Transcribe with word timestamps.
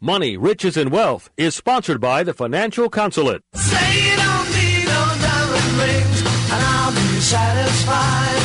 Money, 0.00 0.36
Riches, 0.36 0.76
and 0.76 0.92
Wealth 0.92 1.28
is 1.36 1.56
sponsored 1.56 2.00
by 2.00 2.22
the 2.22 2.32
Financial 2.32 2.88
Consulate. 2.88 3.42
Say 3.54 3.74
you 4.06 4.14
don't 4.14 4.46
need 4.54 4.86
no 4.86 5.02
diamond 5.18 5.74
rings, 5.74 6.22
and 6.22 6.62
I'll 6.70 6.94
be 6.94 7.18
satisfied. 7.18 8.38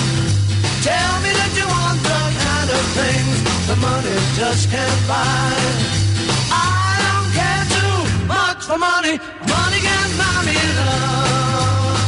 Tell 0.81 1.13
me 1.21 1.29
that 1.29 1.53
you 1.53 1.69
want 1.69 2.01
the 2.01 2.21
kind 2.41 2.69
of 2.73 2.81
things 2.97 3.37
the 3.69 3.77
money 3.77 4.17
just 4.33 4.65
can't 4.73 5.01
buy. 5.05 5.53
I 6.49 6.97
don't 7.05 7.29
care 7.37 7.65
too 7.69 8.01
much 8.25 8.65
for 8.65 8.81
money. 8.81 9.21
Money 9.45 9.77
can 9.77 10.09
buy 10.17 10.41
me 10.49 10.57
love. 10.57 12.01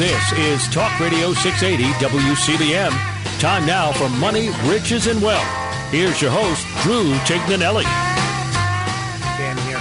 This 0.00 0.24
is 0.40 0.64
Talk 0.72 0.98
Radio 0.98 1.34
680 1.34 1.84
WCBM. 2.00 2.96
Time 3.40 3.66
now 3.66 3.92
for 3.92 4.08
Money, 4.08 4.48
Riches, 4.64 5.06
and 5.06 5.20
Wealth. 5.20 5.59
Here's 5.90 6.22
your 6.22 6.30
host, 6.30 6.64
Drew 6.82 7.12
Tignanelli. 7.24 7.82
Dan 7.82 9.56
here. 9.66 9.78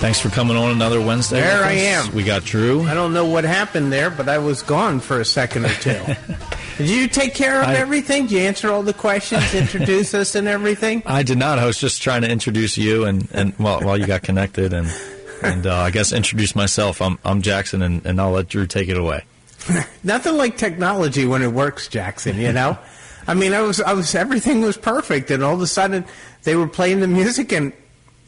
Thanks 0.00 0.18
for 0.20 0.30
coming 0.30 0.56
on 0.56 0.70
another 0.70 0.98
Wednesday. 1.00 1.40
There 1.40 1.62
I 1.64 1.72
am. 1.72 2.14
We 2.14 2.22
got 2.24 2.44
Drew. 2.44 2.82
I 2.84 2.94
don't 2.94 3.12
know 3.12 3.26
what 3.26 3.44
happened 3.44 3.92
there, 3.92 4.08
but 4.08 4.28
I 4.28 4.38
was 4.38 4.62
gone 4.62 5.00
for 5.00 5.20
a 5.20 5.24
second 5.24 5.66
or 5.66 5.74
two. 5.74 6.00
Did 6.78 6.88
you 6.88 7.08
take 7.08 7.34
care 7.34 7.60
of 7.60 7.68
I- 7.68 7.74
everything? 7.74 8.22
Did 8.22 8.32
you 8.32 8.38
answer 8.40 8.70
all 8.70 8.82
the 8.82 8.94
questions, 8.94 9.54
introduce 9.54 10.14
us, 10.14 10.34
and 10.34 10.48
everything? 10.48 11.02
I 11.04 11.24
did 11.24 11.36
not. 11.36 11.58
I 11.58 11.66
was 11.66 11.78
just 11.78 12.00
trying 12.00 12.22
to 12.22 12.30
introduce 12.30 12.78
you, 12.78 13.04
and, 13.04 13.28
and 13.32 13.52
while, 13.54 13.80
while 13.82 13.98
you 13.98 14.06
got 14.06 14.22
connected, 14.22 14.72
and 14.72 14.88
and 15.42 15.66
uh, 15.66 15.76
I 15.76 15.90
guess 15.90 16.12
introduce 16.12 16.54
myself. 16.56 17.02
I'm 17.02 17.18
I'm 17.24 17.42
Jackson, 17.42 17.82
and, 17.82 18.06
and 18.06 18.18
I'll 18.20 18.30
let 18.30 18.48
Drew 18.48 18.66
take 18.66 18.88
it 18.88 18.96
away. 18.96 19.24
Nothing 20.04 20.36
like 20.36 20.56
technology 20.56 21.26
when 21.26 21.42
it 21.42 21.52
works, 21.52 21.88
Jackson. 21.88 22.36
You 22.36 22.52
know, 22.52 22.78
I 23.26 23.34
mean, 23.34 23.52
I 23.52 23.60
was, 23.62 23.80
I 23.80 23.92
was, 23.92 24.14
everything 24.14 24.62
was 24.62 24.76
perfect, 24.76 25.30
and 25.30 25.42
all 25.42 25.54
of 25.54 25.60
a 25.60 25.66
sudden 25.66 26.04
they 26.44 26.56
were 26.56 26.68
playing 26.68 27.00
the 27.00 27.08
music, 27.08 27.52
and 27.52 27.72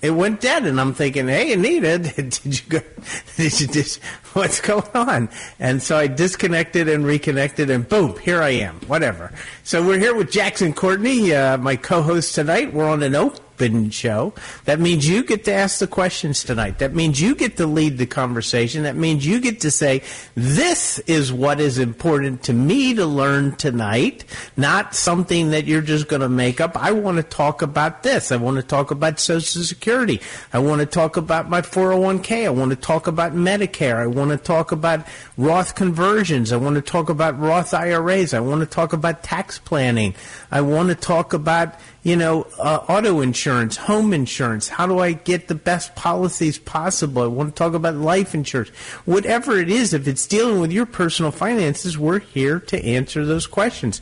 it 0.02 0.10
went 0.12 0.40
dead, 0.40 0.64
and 0.64 0.80
I'm 0.80 0.94
thinking, 0.94 1.28
hey, 1.28 1.52
Anita, 1.52 1.98
did 1.98 2.38
you 2.44 2.60
go? 2.68 2.80
Did 3.36 3.60
you 3.60 3.66
just? 3.66 4.02
What's 4.32 4.60
going 4.60 4.84
on? 4.94 5.28
And 5.58 5.82
so 5.82 5.96
I 5.96 6.06
disconnected 6.06 6.88
and 6.88 7.04
reconnected, 7.04 7.68
and 7.70 7.88
boom, 7.88 8.18
here 8.18 8.40
I 8.40 8.50
am. 8.50 8.76
Whatever. 8.86 9.32
So 9.64 9.84
we're 9.84 9.98
here 9.98 10.14
with 10.14 10.30
Jackson 10.30 10.72
Courtney, 10.72 11.34
uh, 11.34 11.58
my 11.58 11.76
co-host 11.76 12.34
tonight. 12.34 12.72
We're 12.72 12.88
on 12.88 13.02
an 13.02 13.14
open 13.14 13.42
show. 13.90 14.32
That 14.64 14.80
means 14.80 15.08
you 15.08 15.22
get 15.22 15.44
to 15.44 15.52
ask 15.52 15.78
the 15.78 15.86
questions 15.86 16.44
tonight. 16.44 16.78
That 16.78 16.94
means 16.94 17.20
you 17.20 17.34
get 17.34 17.56
to 17.58 17.66
lead 17.66 17.98
the 17.98 18.06
conversation. 18.06 18.84
That 18.84 18.96
means 18.96 19.26
you 19.26 19.40
get 19.40 19.60
to 19.60 19.70
say, 19.70 20.02
this 20.34 20.98
is 21.00 21.32
what 21.32 21.60
is 21.60 21.78
important 21.78 22.42
to 22.44 22.52
me 22.52 22.94
to 22.94 23.06
learn 23.06 23.56
tonight, 23.56 24.24
not 24.56 24.94
something 24.94 25.50
that 25.50 25.66
you're 25.66 25.82
just 25.82 26.08
going 26.08 26.22
to 26.22 26.28
make 26.28 26.60
up. 26.60 26.76
I 26.76 26.92
want 26.92 27.18
to 27.18 27.22
talk 27.22 27.62
about 27.62 28.02
this. 28.02 28.32
I 28.32 28.36
want 28.36 28.56
to 28.56 28.62
talk 28.62 28.90
about 28.90 29.20
Social 29.20 29.62
Security. 29.62 30.20
I 30.52 30.58
want 30.58 30.80
to 30.80 30.86
talk 30.86 31.16
about 31.16 31.50
my 31.50 31.60
401k. 31.60 32.46
I 32.46 32.50
want 32.50 32.70
to 32.70 32.76
talk 32.76 33.06
about 33.06 33.32
Medicare. 33.32 33.96
I 33.96 34.06
want 34.06 34.30
to 34.30 34.36
talk 34.36 34.72
about 34.72 35.06
Roth 35.36 35.74
conversions. 35.74 36.52
I 36.52 36.56
want 36.56 36.76
to 36.76 36.82
talk 36.82 37.08
about 37.08 37.38
Roth 37.38 37.74
IRAs. 37.74 38.34
I 38.34 38.40
want 38.40 38.60
to 38.60 38.66
talk 38.66 38.92
about 38.92 39.22
tax 39.22 39.58
planning. 39.58 40.14
I 40.50 40.60
want 40.60 40.88
to 40.88 40.94
talk 40.94 41.32
about 41.32 41.74
you 42.02 42.16
know, 42.16 42.46
uh, 42.58 42.80
auto 42.88 43.20
insurance, 43.20 43.76
home 43.76 44.14
insurance. 44.14 44.68
How 44.68 44.86
do 44.86 45.00
I 45.00 45.12
get 45.12 45.48
the 45.48 45.54
best 45.54 45.94
policies 45.94 46.58
possible? 46.58 47.22
I 47.22 47.26
want 47.26 47.50
to 47.50 47.54
talk 47.54 47.74
about 47.74 47.94
life 47.96 48.34
insurance. 48.34 48.70
Whatever 49.04 49.58
it 49.58 49.68
is, 49.68 49.92
if 49.92 50.08
it's 50.08 50.26
dealing 50.26 50.60
with 50.60 50.72
your 50.72 50.86
personal 50.86 51.30
finances, 51.30 51.98
we're 51.98 52.20
here 52.20 52.58
to 52.60 52.82
answer 52.84 53.26
those 53.26 53.46
questions. 53.46 54.00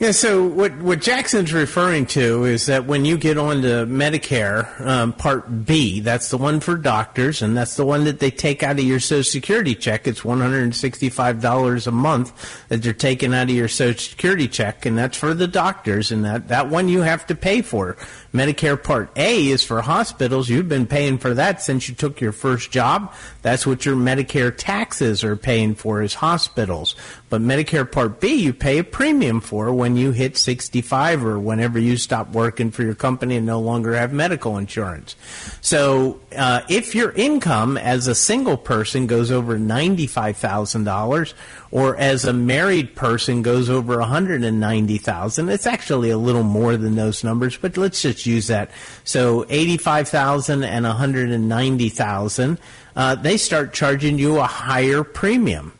Yeah, 0.00 0.10
so 0.10 0.44
what 0.44 0.76
what 0.78 1.00
Jackson's 1.00 1.52
referring 1.52 2.06
to 2.06 2.44
is 2.44 2.66
that 2.66 2.84
when 2.84 3.04
you 3.04 3.16
get 3.16 3.38
on 3.38 3.62
to 3.62 3.86
Medicare 3.86 4.80
um, 4.80 5.12
Part 5.12 5.64
B, 5.64 6.00
that's 6.00 6.30
the 6.30 6.36
one 6.36 6.58
for 6.58 6.76
doctors, 6.76 7.42
and 7.42 7.56
that's 7.56 7.76
the 7.76 7.86
one 7.86 8.02
that 8.04 8.18
they 8.18 8.32
take 8.32 8.64
out 8.64 8.76
of 8.76 8.84
your 8.84 8.98
Social 8.98 9.22
Security 9.22 9.76
check. 9.76 10.08
It's 10.08 10.24
one 10.24 10.40
hundred 10.40 10.64
and 10.64 10.74
sixty-five 10.74 11.40
dollars 11.40 11.86
a 11.86 11.92
month 11.92 12.66
that 12.68 12.82
they're 12.82 12.92
taking 12.92 13.32
out 13.32 13.44
of 13.44 13.54
your 13.54 13.68
Social 13.68 13.96
Security 13.96 14.48
check, 14.48 14.84
and 14.84 14.98
that's 14.98 15.16
for 15.16 15.32
the 15.32 15.46
doctors, 15.46 16.10
and 16.10 16.24
that 16.24 16.48
that 16.48 16.68
one 16.68 16.88
you 16.88 17.02
have 17.02 17.24
to 17.28 17.36
pay 17.36 17.62
for. 17.62 17.96
Medicare 18.34 18.82
Part 18.82 19.10
A 19.14 19.46
is 19.46 19.62
for 19.62 19.80
hospitals. 19.80 20.48
You've 20.48 20.68
been 20.68 20.88
paying 20.88 21.18
for 21.18 21.34
that 21.34 21.62
since 21.62 21.88
you 21.88 21.94
took 21.94 22.20
your 22.20 22.32
first 22.32 22.72
job. 22.72 23.14
That's 23.42 23.64
what 23.64 23.86
your 23.86 23.94
Medicare 23.94 24.52
taxes 24.54 25.22
are 25.22 25.36
paying 25.36 25.76
for 25.76 26.02
is 26.02 26.14
hospitals. 26.14 26.96
But 27.30 27.42
Medicare 27.42 27.90
Part 27.90 28.20
B, 28.20 28.34
you 28.34 28.52
pay 28.52 28.78
a 28.78 28.84
premium 28.84 29.40
for 29.40 29.72
when 29.72 29.96
you 29.96 30.10
hit 30.10 30.36
65 30.36 31.24
or 31.24 31.38
whenever 31.38 31.78
you 31.78 31.96
stop 31.96 32.32
working 32.32 32.72
for 32.72 32.82
your 32.82 32.96
company 32.96 33.36
and 33.36 33.46
no 33.46 33.60
longer 33.60 33.94
have 33.94 34.12
medical 34.12 34.58
insurance. 34.58 35.14
So 35.60 36.20
uh, 36.36 36.62
if 36.68 36.96
your 36.96 37.12
income 37.12 37.76
as 37.76 38.08
a 38.08 38.16
single 38.16 38.56
person 38.56 39.06
goes 39.06 39.30
over 39.30 39.56
$95,000 39.58 41.34
or 41.70 41.96
as 41.96 42.24
a 42.24 42.32
married 42.32 42.96
person 42.96 43.42
goes 43.42 43.70
over 43.70 43.98
190,000, 43.98 45.48
it's 45.48 45.66
actually 45.66 46.10
a 46.10 46.18
little 46.18 46.42
more 46.42 46.76
than 46.76 46.96
those 46.96 47.22
numbers, 47.22 47.56
but 47.56 47.76
let's 47.76 48.02
just 48.02 48.23
use 48.26 48.48
that. 48.48 48.70
So 49.04 49.46
85,000 49.48 50.64
and 50.64 50.84
190,000, 50.84 52.58
uh, 52.96 53.14
they 53.16 53.36
start 53.36 53.72
charging 53.72 54.18
you 54.18 54.38
a 54.38 54.44
higher 54.44 55.04
premium. 55.04 55.72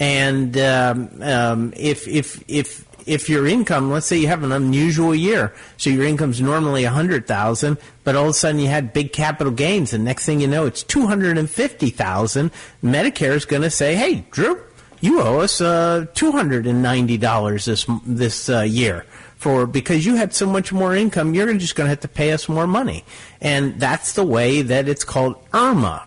And 0.00 0.56
um, 0.58 1.10
um, 1.22 1.72
if 1.76 2.06
if 2.06 2.44
if 2.46 2.86
if 3.08 3.28
your 3.28 3.46
income, 3.46 3.90
let's 3.90 4.06
say 4.06 4.18
you 4.18 4.28
have 4.28 4.44
an 4.44 4.52
unusual 4.52 5.14
year, 5.14 5.54
so 5.76 5.90
your 5.90 6.04
income's 6.04 6.40
normally 6.40 6.84
a 6.84 6.90
hundred 6.90 7.26
thousand, 7.26 7.78
but 8.04 8.14
all 8.14 8.24
of 8.24 8.30
a 8.30 8.34
sudden 8.34 8.60
you 8.60 8.68
had 8.68 8.92
big 8.92 9.12
capital 9.12 9.52
gains, 9.52 9.92
and 9.92 10.04
next 10.04 10.26
thing 10.26 10.40
you 10.40 10.46
know, 10.46 10.66
it's 10.66 10.82
two 10.82 11.06
hundred 11.06 11.38
and 11.38 11.50
fifty 11.50 11.90
thousand. 11.90 12.52
Medicare 12.84 13.34
is 13.34 13.44
going 13.44 13.62
to 13.62 13.70
say, 13.70 13.96
"Hey, 13.96 14.26
Drew, 14.30 14.62
you 15.00 15.20
owe 15.20 15.40
us 15.40 15.60
uh, 15.60 16.06
two 16.14 16.30
hundred 16.30 16.66
and 16.66 16.82
ninety 16.82 17.16
dollars 17.16 17.64
this 17.64 17.86
this 18.06 18.48
uh, 18.48 18.60
year." 18.60 19.04
For 19.38 19.66
because 19.66 20.04
you 20.04 20.16
had 20.16 20.34
so 20.34 20.46
much 20.46 20.72
more 20.72 20.96
income, 20.96 21.32
you're 21.32 21.52
just 21.54 21.76
going 21.76 21.86
to 21.86 21.90
have 21.90 22.00
to 22.00 22.08
pay 22.08 22.32
us 22.32 22.48
more 22.48 22.66
money, 22.66 23.04
and 23.40 23.78
that's 23.78 24.14
the 24.14 24.24
way 24.24 24.62
that 24.62 24.88
it's 24.88 25.04
called 25.04 25.36
IRMAA, 25.52 26.02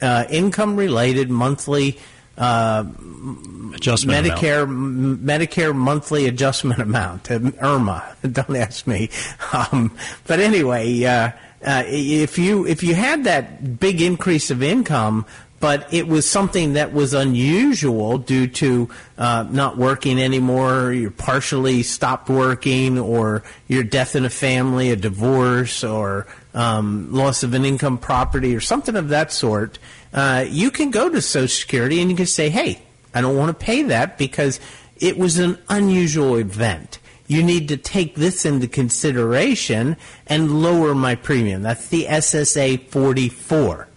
uh, 0.00 0.24
income 0.30 0.76
related 0.76 1.28
monthly 1.28 1.98
uh, 2.38 2.84
Adjustment. 3.74 4.26
Medicare 4.26 4.62
m- 4.62 5.18
Medicare 5.18 5.74
monthly 5.74 6.26
adjustment 6.26 6.80
amount, 6.80 7.24
IRMAA. 7.24 8.02
Don't 8.32 8.56
ask 8.56 8.86
me. 8.86 9.10
Um, 9.52 9.94
but 10.26 10.40
anyway, 10.40 11.04
uh, 11.04 11.30
uh, 11.64 11.82
if 11.86 12.38
you 12.38 12.66
if 12.66 12.82
you 12.82 12.94
had 12.94 13.24
that 13.24 13.78
big 13.78 14.00
increase 14.00 14.50
of 14.50 14.62
income, 14.62 15.26
but 15.60 15.92
it 15.92 16.08
was 16.08 16.28
something 16.28 16.72
that 16.72 16.92
was 16.94 17.12
unusual 17.12 18.16
due 18.16 18.46
to 18.46 18.88
uh, 19.18 19.46
not 19.50 19.76
working 19.76 20.18
anymore, 20.20 20.92
you 20.92 21.10
partially 21.10 21.82
stopped 21.82 22.30
working, 22.30 22.98
or 22.98 23.42
your 23.68 23.84
death 23.84 24.16
in 24.16 24.24
a 24.24 24.30
family, 24.30 24.90
a 24.90 24.96
divorce, 24.96 25.84
or 25.84 26.26
um, 26.54 27.12
loss 27.12 27.42
of 27.42 27.52
an 27.52 27.66
income 27.66 27.98
property, 27.98 28.56
or 28.56 28.60
something 28.60 28.96
of 28.96 29.10
that 29.10 29.30
sort, 29.30 29.78
uh, 30.14 30.44
you 30.48 30.70
can 30.70 30.90
go 30.90 31.10
to 31.10 31.20
Social 31.20 31.48
Security 31.48 32.00
and 32.00 32.10
you 32.10 32.16
can 32.16 32.26
say, 32.26 32.48
hey, 32.48 32.80
I 33.14 33.20
don't 33.20 33.36
want 33.36 33.56
to 33.56 33.64
pay 33.64 33.82
that 33.82 34.16
because 34.16 34.60
it 34.96 35.18
was 35.18 35.38
an 35.38 35.58
unusual 35.68 36.36
event. 36.36 36.98
You 37.26 37.42
need 37.42 37.68
to 37.68 37.76
take 37.76 38.16
this 38.16 38.44
into 38.44 38.66
consideration 38.66 39.96
and 40.26 40.62
lower 40.62 40.94
my 40.94 41.14
premium. 41.14 41.62
That's 41.62 41.88
the 41.88 42.06
SSA 42.06 42.88
44. 42.88 43.89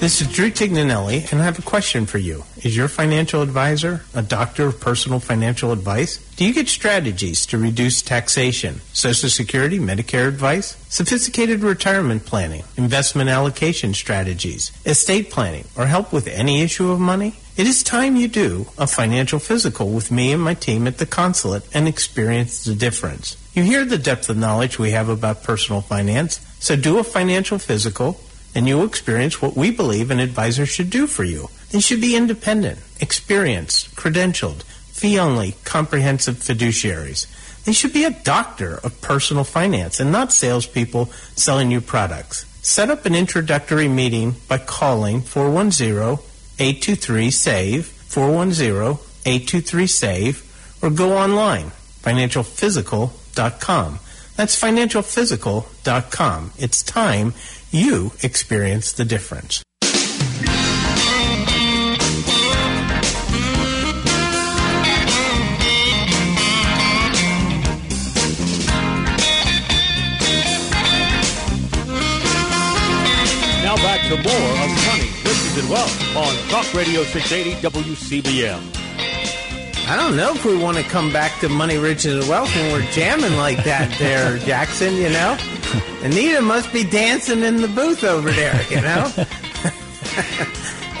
This 0.00 0.20
is 0.20 0.28
Drew 0.28 0.48
Tignanelli, 0.52 1.32
and 1.32 1.42
I 1.42 1.44
have 1.44 1.58
a 1.58 1.62
question 1.62 2.06
for 2.06 2.18
you. 2.18 2.44
Is 2.58 2.76
your 2.76 2.86
financial 2.86 3.42
advisor 3.42 4.02
a 4.14 4.22
doctor 4.22 4.68
of 4.68 4.78
personal 4.78 5.18
financial 5.18 5.72
advice? 5.72 6.18
Do 6.36 6.44
you 6.44 6.54
get 6.54 6.68
strategies 6.68 7.44
to 7.46 7.58
reduce 7.58 8.00
taxation, 8.00 8.80
Social 8.92 9.28
Security, 9.28 9.80
Medicare 9.80 10.28
advice, 10.28 10.76
sophisticated 10.88 11.62
retirement 11.62 12.24
planning, 12.26 12.62
investment 12.76 13.28
allocation 13.28 13.92
strategies, 13.92 14.70
estate 14.86 15.30
planning, 15.32 15.64
or 15.76 15.86
help 15.86 16.12
with 16.12 16.28
any 16.28 16.62
issue 16.62 16.92
of 16.92 17.00
money? 17.00 17.34
It 17.56 17.66
is 17.66 17.82
time 17.82 18.14
you 18.14 18.28
do 18.28 18.66
a 18.78 18.86
financial 18.86 19.40
physical 19.40 19.90
with 19.90 20.12
me 20.12 20.30
and 20.30 20.40
my 20.40 20.54
team 20.54 20.86
at 20.86 20.98
the 20.98 21.06
consulate 21.06 21.64
and 21.74 21.88
experience 21.88 22.62
the 22.62 22.76
difference. 22.76 23.36
You 23.52 23.64
hear 23.64 23.84
the 23.84 23.98
depth 23.98 24.30
of 24.30 24.36
knowledge 24.36 24.78
we 24.78 24.92
have 24.92 25.08
about 25.08 25.42
personal 25.42 25.80
finance, 25.80 26.38
so 26.60 26.76
do 26.76 27.00
a 27.00 27.04
financial 27.04 27.58
physical 27.58 28.20
and 28.54 28.66
you'll 28.66 28.84
experience 28.84 29.40
what 29.40 29.56
we 29.56 29.70
believe 29.70 30.10
an 30.10 30.20
advisor 30.20 30.66
should 30.66 30.90
do 30.90 31.06
for 31.06 31.24
you. 31.24 31.48
They 31.70 31.80
should 31.80 32.00
be 32.00 32.16
independent, 32.16 32.80
experienced, 33.00 33.94
credentialed, 33.94 34.62
fee 34.62 35.18
only, 35.18 35.54
comprehensive 35.64 36.36
fiduciaries. 36.36 37.26
They 37.64 37.72
should 37.72 37.92
be 37.92 38.04
a 38.04 38.10
doctor 38.10 38.78
of 38.82 39.00
personal 39.02 39.44
finance 39.44 40.00
and 40.00 40.10
not 40.10 40.32
salespeople 40.32 41.06
selling 41.36 41.70
you 41.70 41.80
products. 41.80 42.46
Set 42.62 42.90
up 42.90 43.06
an 43.06 43.14
introductory 43.14 43.88
meeting 43.88 44.36
by 44.48 44.58
calling 44.58 45.20
410 45.20 46.18
823 46.58 47.30
SAVE, 47.30 47.86
410 47.86 48.98
823 49.24 49.86
SAVE, 49.86 50.78
or 50.82 50.90
go 50.90 51.16
online, 51.16 51.70
financialphysical.com. 52.02 53.98
That's 54.36 54.60
financialphysical.com. 54.60 56.52
It's 56.58 56.82
time 56.82 57.34
you 57.70 58.12
experience 58.22 58.92
the 58.92 59.04
difference. 59.04 59.62
Now 73.62 73.76
back 73.76 74.00
to 74.08 74.16
more 74.16 74.24
of 74.24 74.70
Money, 74.86 75.10
Riches, 75.22 75.58
and 75.58 75.68
Wealth 75.68 76.16
on 76.16 76.34
Talk 76.48 76.72
Radio 76.72 77.02
680 77.04 77.60
WCBM. 77.68 78.74
I 79.88 79.96
don't 79.96 80.16
know 80.16 80.34
if 80.34 80.44
we 80.44 80.56
want 80.56 80.76
to 80.76 80.82
come 80.82 81.12
back 81.12 81.38
to 81.40 81.48
Money, 81.48 81.76
Riches, 81.76 82.14
and 82.20 82.28
Wealth 82.28 82.54
when 82.54 82.72
we're 82.72 82.90
jamming 82.92 83.36
like 83.36 83.64
that 83.64 83.94
there, 83.98 84.38
Jackson, 84.38 84.94
you 84.94 85.08
know? 85.10 85.57
Anita 86.02 86.40
must 86.40 86.72
be 86.72 86.84
dancing 86.84 87.42
in 87.42 87.56
the 87.56 87.68
booth 87.68 88.02
over 88.04 88.30
there, 88.30 88.62
you 88.70 88.80
know? 88.88 89.12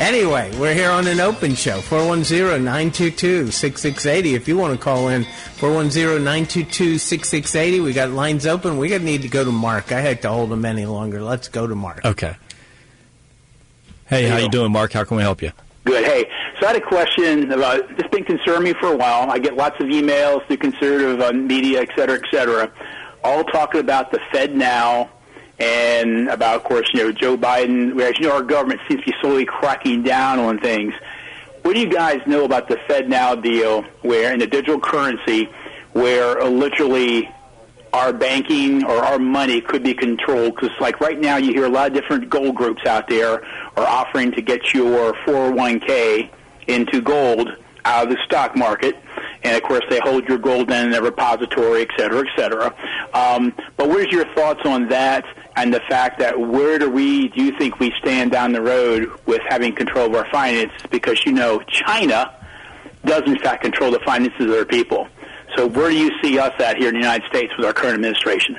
anyway, 0.00 0.50
we're 0.58 0.74
here 0.74 0.90
on 0.90 1.06
an 1.06 1.20
open 1.20 1.54
show, 1.54 1.78
410-922-6680. 1.80 4.34
If 4.34 4.48
you 4.48 4.56
want 4.56 4.78
to 4.78 4.82
call 4.82 5.08
in, 5.08 5.24
410-922-6680. 5.58 7.82
We 7.82 7.92
got 7.92 8.10
lines 8.10 8.46
open. 8.46 8.78
We 8.78 8.88
got 8.88 9.02
need 9.02 9.22
to 9.22 9.28
go 9.28 9.44
to 9.44 9.52
Mark. 9.52 9.92
I 9.92 10.02
hate 10.02 10.22
to 10.22 10.30
hold 10.30 10.52
him 10.52 10.64
any 10.64 10.86
longer. 10.86 11.22
Let's 11.22 11.48
go 11.48 11.66
to 11.66 11.74
Mark. 11.74 12.04
Okay. 12.04 12.36
Hey, 14.06 14.26
how 14.26 14.38
you 14.38 14.48
doing, 14.48 14.72
Mark? 14.72 14.92
How 14.92 15.04
can 15.04 15.16
we 15.16 15.22
help 15.22 15.42
you? 15.42 15.52
Good. 15.84 16.04
Hey, 16.04 16.28
so 16.60 16.66
I 16.66 16.72
had 16.72 16.82
a 16.82 16.84
question 16.84 17.52
about 17.52 17.96
this 17.96 18.06
been 18.08 18.24
concerning 18.24 18.64
me 18.64 18.72
for 18.80 18.92
a 18.92 18.96
while. 18.96 19.30
I 19.30 19.38
get 19.38 19.54
lots 19.54 19.76
of 19.80 19.86
emails 19.88 20.44
through 20.46 20.56
conservative 20.58 21.20
uh, 21.20 21.32
media, 21.32 21.82
et 21.82 21.88
cetera, 21.96 22.16
et 22.16 22.24
cetera, 22.30 22.70
all 23.24 23.44
talking 23.44 23.80
about 23.80 24.10
the 24.10 24.18
FedNow 24.32 25.08
and 25.58 26.28
about, 26.28 26.56
of 26.56 26.64
course, 26.64 26.88
you 26.94 27.02
know, 27.02 27.12
Joe 27.12 27.36
Biden. 27.36 27.94
Whereas 27.94 28.18
you 28.18 28.28
know 28.28 28.34
our 28.34 28.42
government 28.42 28.80
seems 28.88 29.00
to 29.00 29.10
be 29.10 29.14
slowly 29.20 29.44
cracking 29.44 30.02
down 30.02 30.38
on 30.38 30.58
things. 30.60 30.94
What 31.62 31.74
do 31.74 31.80
you 31.80 31.88
guys 31.88 32.20
know 32.26 32.44
about 32.44 32.68
the 32.68 32.76
FedNow 32.76 33.42
deal, 33.42 33.82
where 34.02 34.32
in 34.32 34.38
the 34.38 34.46
digital 34.46 34.80
currency, 34.80 35.48
where 35.92 36.40
uh, 36.40 36.48
literally 36.48 37.28
our 37.92 38.12
banking 38.12 38.84
or 38.84 38.96
our 38.96 39.18
money 39.18 39.60
could 39.60 39.82
be 39.82 39.94
controlled? 39.94 40.54
Because 40.54 40.70
like 40.80 41.00
right 41.00 41.18
now, 41.18 41.36
you 41.36 41.52
hear 41.52 41.64
a 41.64 41.70
lot 41.70 41.88
of 41.88 41.94
different 41.94 42.30
gold 42.30 42.54
groups 42.54 42.86
out 42.86 43.08
there 43.08 43.44
are 43.76 43.86
offering 43.86 44.32
to 44.32 44.40
get 44.40 44.72
your 44.72 45.12
401k 45.26 46.30
into 46.68 47.00
gold 47.00 47.48
out 47.84 48.04
of 48.04 48.10
the 48.10 48.18
stock 48.24 48.56
market. 48.56 48.96
And 49.42 49.56
of 49.56 49.62
course, 49.62 49.84
they 49.90 50.00
hold 50.00 50.28
your 50.28 50.38
gold 50.38 50.70
in 50.70 50.92
a 50.94 51.00
repository, 51.00 51.82
et 51.82 51.88
cetera, 51.96 52.20
et 52.20 52.36
cetera. 52.36 52.74
Um, 53.14 53.54
but 53.76 53.88
where's 53.88 54.10
your 54.12 54.26
thoughts 54.34 54.60
on 54.64 54.88
that 54.88 55.24
and 55.56 55.72
the 55.72 55.80
fact 55.88 56.18
that 56.20 56.38
where 56.38 56.78
do 56.78 56.90
we, 56.90 57.28
do 57.28 57.42
you 57.42 57.58
think 57.58 57.78
we 57.80 57.92
stand 58.00 58.30
down 58.30 58.52
the 58.52 58.62
road 58.62 59.10
with 59.26 59.40
having 59.48 59.74
control 59.74 60.06
of 60.06 60.14
our 60.14 60.30
finances? 60.30 60.80
Because, 60.90 61.24
you 61.24 61.32
know, 61.32 61.60
China 61.68 62.34
does 63.04 63.22
in 63.26 63.38
fact 63.38 63.62
control 63.62 63.90
the 63.90 64.00
finances 64.00 64.40
of 64.40 64.48
their 64.48 64.64
people. 64.64 65.08
So 65.56 65.66
where 65.66 65.90
do 65.90 65.96
you 65.96 66.10
see 66.22 66.38
us 66.38 66.52
at 66.60 66.76
here 66.76 66.88
in 66.88 66.94
the 66.94 67.00
United 67.00 67.26
States 67.28 67.52
with 67.56 67.66
our 67.66 67.72
current 67.72 67.94
administration? 67.94 68.58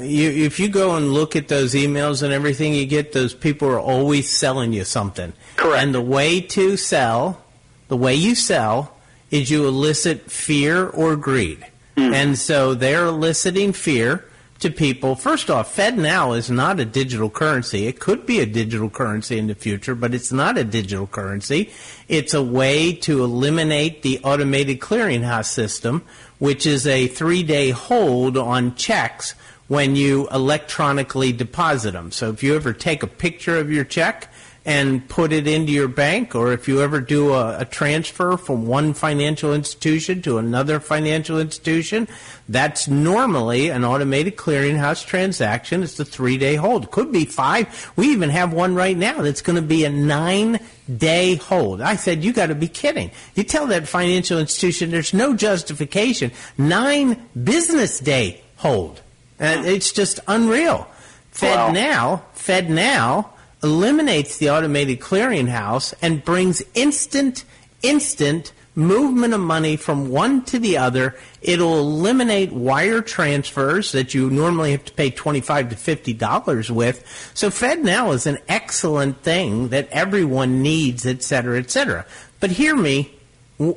You, 0.00 0.30
if 0.30 0.60
you 0.60 0.68
go 0.68 0.94
and 0.94 1.12
look 1.12 1.34
at 1.34 1.48
those 1.48 1.74
emails 1.74 2.22
and 2.22 2.32
everything 2.32 2.74
you 2.74 2.86
get, 2.86 3.12
those 3.12 3.34
people 3.34 3.68
are 3.68 3.80
always 3.80 4.30
selling 4.30 4.72
you 4.72 4.84
something. 4.84 5.32
Correct. 5.56 5.82
And 5.82 5.92
the 5.92 6.00
way 6.00 6.40
to 6.40 6.76
sell, 6.76 7.42
the 7.88 7.96
way 7.96 8.14
you 8.14 8.36
sell, 8.36 8.94
is 9.30 9.50
you 9.50 9.66
elicit 9.66 10.30
fear 10.30 10.86
or 10.88 11.16
greed. 11.16 11.64
Hmm. 11.96 12.14
And 12.14 12.38
so 12.38 12.74
they're 12.74 13.06
eliciting 13.06 13.72
fear 13.72 14.24
to 14.60 14.70
people. 14.70 15.14
First 15.14 15.50
off, 15.50 15.74
FedNow 15.74 16.36
is 16.36 16.50
not 16.50 16.80
a 16.80 16.84
digital 16.84 17.30
currency. 17.30 17.86
It 17.86 18.00
could 18.00 18.26
be 18.26 18.40
a 18.40 18.46
digital 18.46 18.90
currency 18.90 19.38
in 19.38 19.46
the 19.46 19.54
future, 19.54 19.94
but 19.94 20.14
it's 20.14 20.32
not 20.32 20.58
a 20.58 20.64
digital 20.64 21.06
currency. 21.06 21.70
It's 22.08 22.34
a 22.34 22.42
way 22.42 22.92
to 22.92 23.22
eliminate 23.22 24.02
the 24.02 24.20
automated 24.24 24.80
clearinghouse 24.80 25.46
system, 25.46 26.04
which 26.38 26.66
is 26.66 26.86
a 26.86 27.06
three 27.06 27.42
day 27.42 27.70
hold 27.70 28.36
on 28.36 28.74
checks 28.74 29.34
when 29.68 29.94
you 29.94 30.26
electronically 30.30 31.30
deposit 31.30 31.92
them. 31.92 32.10
So 32.10 32.30
if 32.30 32.42
you 32.42 32.56
ever 32.56 32.72
take 32.72 33.02
a 33.02 33.06
picture 33.06 33.58
of 33.58 33.70
your 33.70 33.84
check 33.84 34.32
and 34.68 35.08
put 35.08 35.32
it 35.32 35.46
into 35.46 35.72
your 35.72 35.88
bank, 35.88 36.34
or 36.34 36.52
if 36.52 36.68
you 36.68 36.82
ever 36.82 37.00
do 37.00 37.32
a, 37.32 37.60
a, 37.60 37.64
transfer 37.64 38.36
from 38.36 38.66
one 38.66 38.92
financial 38.92 39.54
institution 39.54 40.20
to 40.20 40.36
another 40.36 40.78
financial 40.78 41.40
institution, 41.40 42.06
that's 42.50 42.86
normally 42.86 43.70
an 43.70 43.82
automated 43.82 44.36
clearinghouse 44.36 45.06
transaction. 45.06 45.82
It's 45.82 45.98
a 45.98 46.04
three 46.04 46.36
day 46.36 46.56
hold. 46.56 46.90
Could 46.90 47.10
be 47.10 47.24
five. 47.24 47.90
We 47.96 48.08
even 48.08 48.28
have 48.28 48.52
one 48.52 48.74
right 48.74 48.96
now 48.96 49.22
that's 49.22 49.40
going 49.40 49.56
to 49.56 49.62
be 49.62 49.86
a 49.86 49.90
nine 49.90 50.60
day 50.94 51.36
hold. 51.36 51.80
I 51.80 51.96
said, 51.96 52.22
you 52.22 52.34
got 52.34 52.48
to 52.48 52.54
be 52.54 52.68
kidding. 52.68 53.10
You 53.36 53.44
tell 53.44 53.68
that 53.68 53.88
financial 53.88 54.38
institution 54.38 54.90
there's 54.90 55.14
no 55.14 55.34
justification. 55.34 56.30
Nine 56.58 57.26
business 57.42 58.00
day 58.00 58.42
hold. 58.56 59.00
And 59.38 59.64
it's 59.64 59.92
just 59.92 60.20
unreal. 60.28 60.86
Fed 61.30 61.56
wow. 61.56 61.72
now, 61.72 62.24
FedNow 62.34 63.30
eliminates 63.62 64.36
the 64.38 64.50
automated 64.50 65.00
clearinghouse 65.00 65.94
and 66.00 66.24
brings 66.24 66.62
instant, 66.74 67.44
instant 67.82 68.52
movement 68.74 69.34
of 69.34 69.40
money 69.40 69.76
from 69.76 70.08
one 70.08 70.44
to 70.44 70.58
the 70.58 70.78
other. 70.78 71.16
It'll 71.42 71.80
eliminate 71.80 72.52
wire 72.52 73.02
transfers 73.02 73.90
that 73.90 74.14
you 74.14 74.30
normally 74.30 74.70
have 74.70 74.84
to 74.84 74.92
pay 74.92 75.10
twenty-five 75.10 75.70
to 75.70 75.76
fifty 75.76 76.12
dollars 76.12 76.70
with. 76.70 77.04
So 77.34 77.50
FedNow 77.50 78.14
is 78.14 78.26
an 78.26 78.38
excellent 78.48 79.22
thing 79.22 79.68
that 79.68 79.88
everyone 79.90 80.62
needs, 80.62 81.04
et 81.04 81.24
cetera, 81.24 81.58
et 81.58 81.70
cetera. 81.72 82.06
But 82.38 82.52
hear 82.52 82.76
me, 82.76 83.12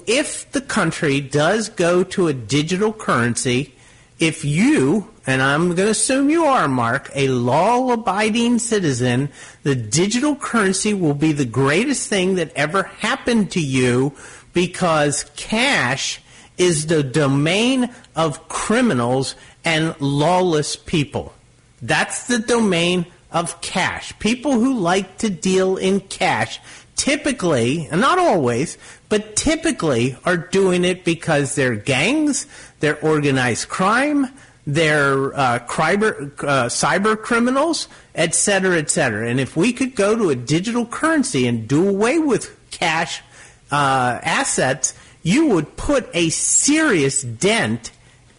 if 0.05 0.51
the 0.51 0.61
country 0.61 1.19
does 1.19 1.69
go 1.69 2.03
to 2.03 2.27
a 2.27 2.33
digital 2.33 2.93
currency, 2.93 3.73
if 4.21 4.45
you 4.45 5.09
and 5.27 5.41
I'm 5.41 5.65
going 5.65 5.75
to 5.75 5.89
assume 5.89 6.29
you 6.29 6.45
are, 6.45 6.67
Mark, 6.67 7.11
a 7.13 7.27
law 7.27 7.91
abiding 7.91 8.59
citizen, 8.59 9.29
the 9.63 9.75
digital 9.75 10.35
currency 10.35 10.93
will 10.93 11.13
be 11.13 11.31
the 11.31 11.45
greatest 11.45 12.07
thing 12.07 12.35
that 12.35 12.51
ever 12.55 12.83
happened 12.83 13.51
to 13.51 13.59
you 13.59 14.13
because 14.53 15.25
cash 15.35 16.21
is 16.57 16.87
the 16.87 17.03
domain 17.03 17.93
of 18.15 18.47
criminals 18.47 19.35
and 19.65 19.99
lawless 19.99 20.75
people. 20.75 21.33
That's 21.81 22.27
the 22.27 22.39
domain 22.39 23.07
of 23.31 23.61
cash. 23.61 24.17
People 24.19 24.53
who 24.53 24.77
like 24.77 25.17
to 25.19 25.29
deal 25.29 25.77
in 25.77 25.99
cash 25.99 26.59
typically, 27.01 27.87
and 27.89 27.99
not 27.99 28.19
always, 28.19 28.77
but 29.09 29.35
typically 29.35 30.15
are 30.23 30.37
doing 30.37 30.85
it 30.85 31.03
because 31.03 31.55
they're 31.55 31.75
gangs, 31.75 32.45
they're 32.79 32.99
organized 32.99 33.69
crime, 33.69 34.27
they're 34.67 35.33
uh, 35.33 35.57
cyber, 35.67 36.31
uh, 36.43 36.67
cyber 36.67 37.19
criminals, 37.19 37.87
et 38.13 38.35
cetera, 38.35 38.77
et 38.77 38.91
cetera. 38.91 39.27
And 39.27 39.39
if 39.39 39.57
we 39.57 39.73
could 39.73 39.95
go 39.95 40.15
to 40.15 40.29
a 40.29 40.35
digital 40.35 40.85
currency 40.85 41.47
and 41.47 41.67
do 41.67 41.89
away 41.89 42.19
with 42.19 42.55
cash 42.69 43.23
uh, 43.71 44.19
assets, 44.21 44.93
you 45.23 45.47
would 45.47 45.75
put 45.77 46.07
a 46.13 46.29
serious 46.29 47.23
dent 47.23 47.89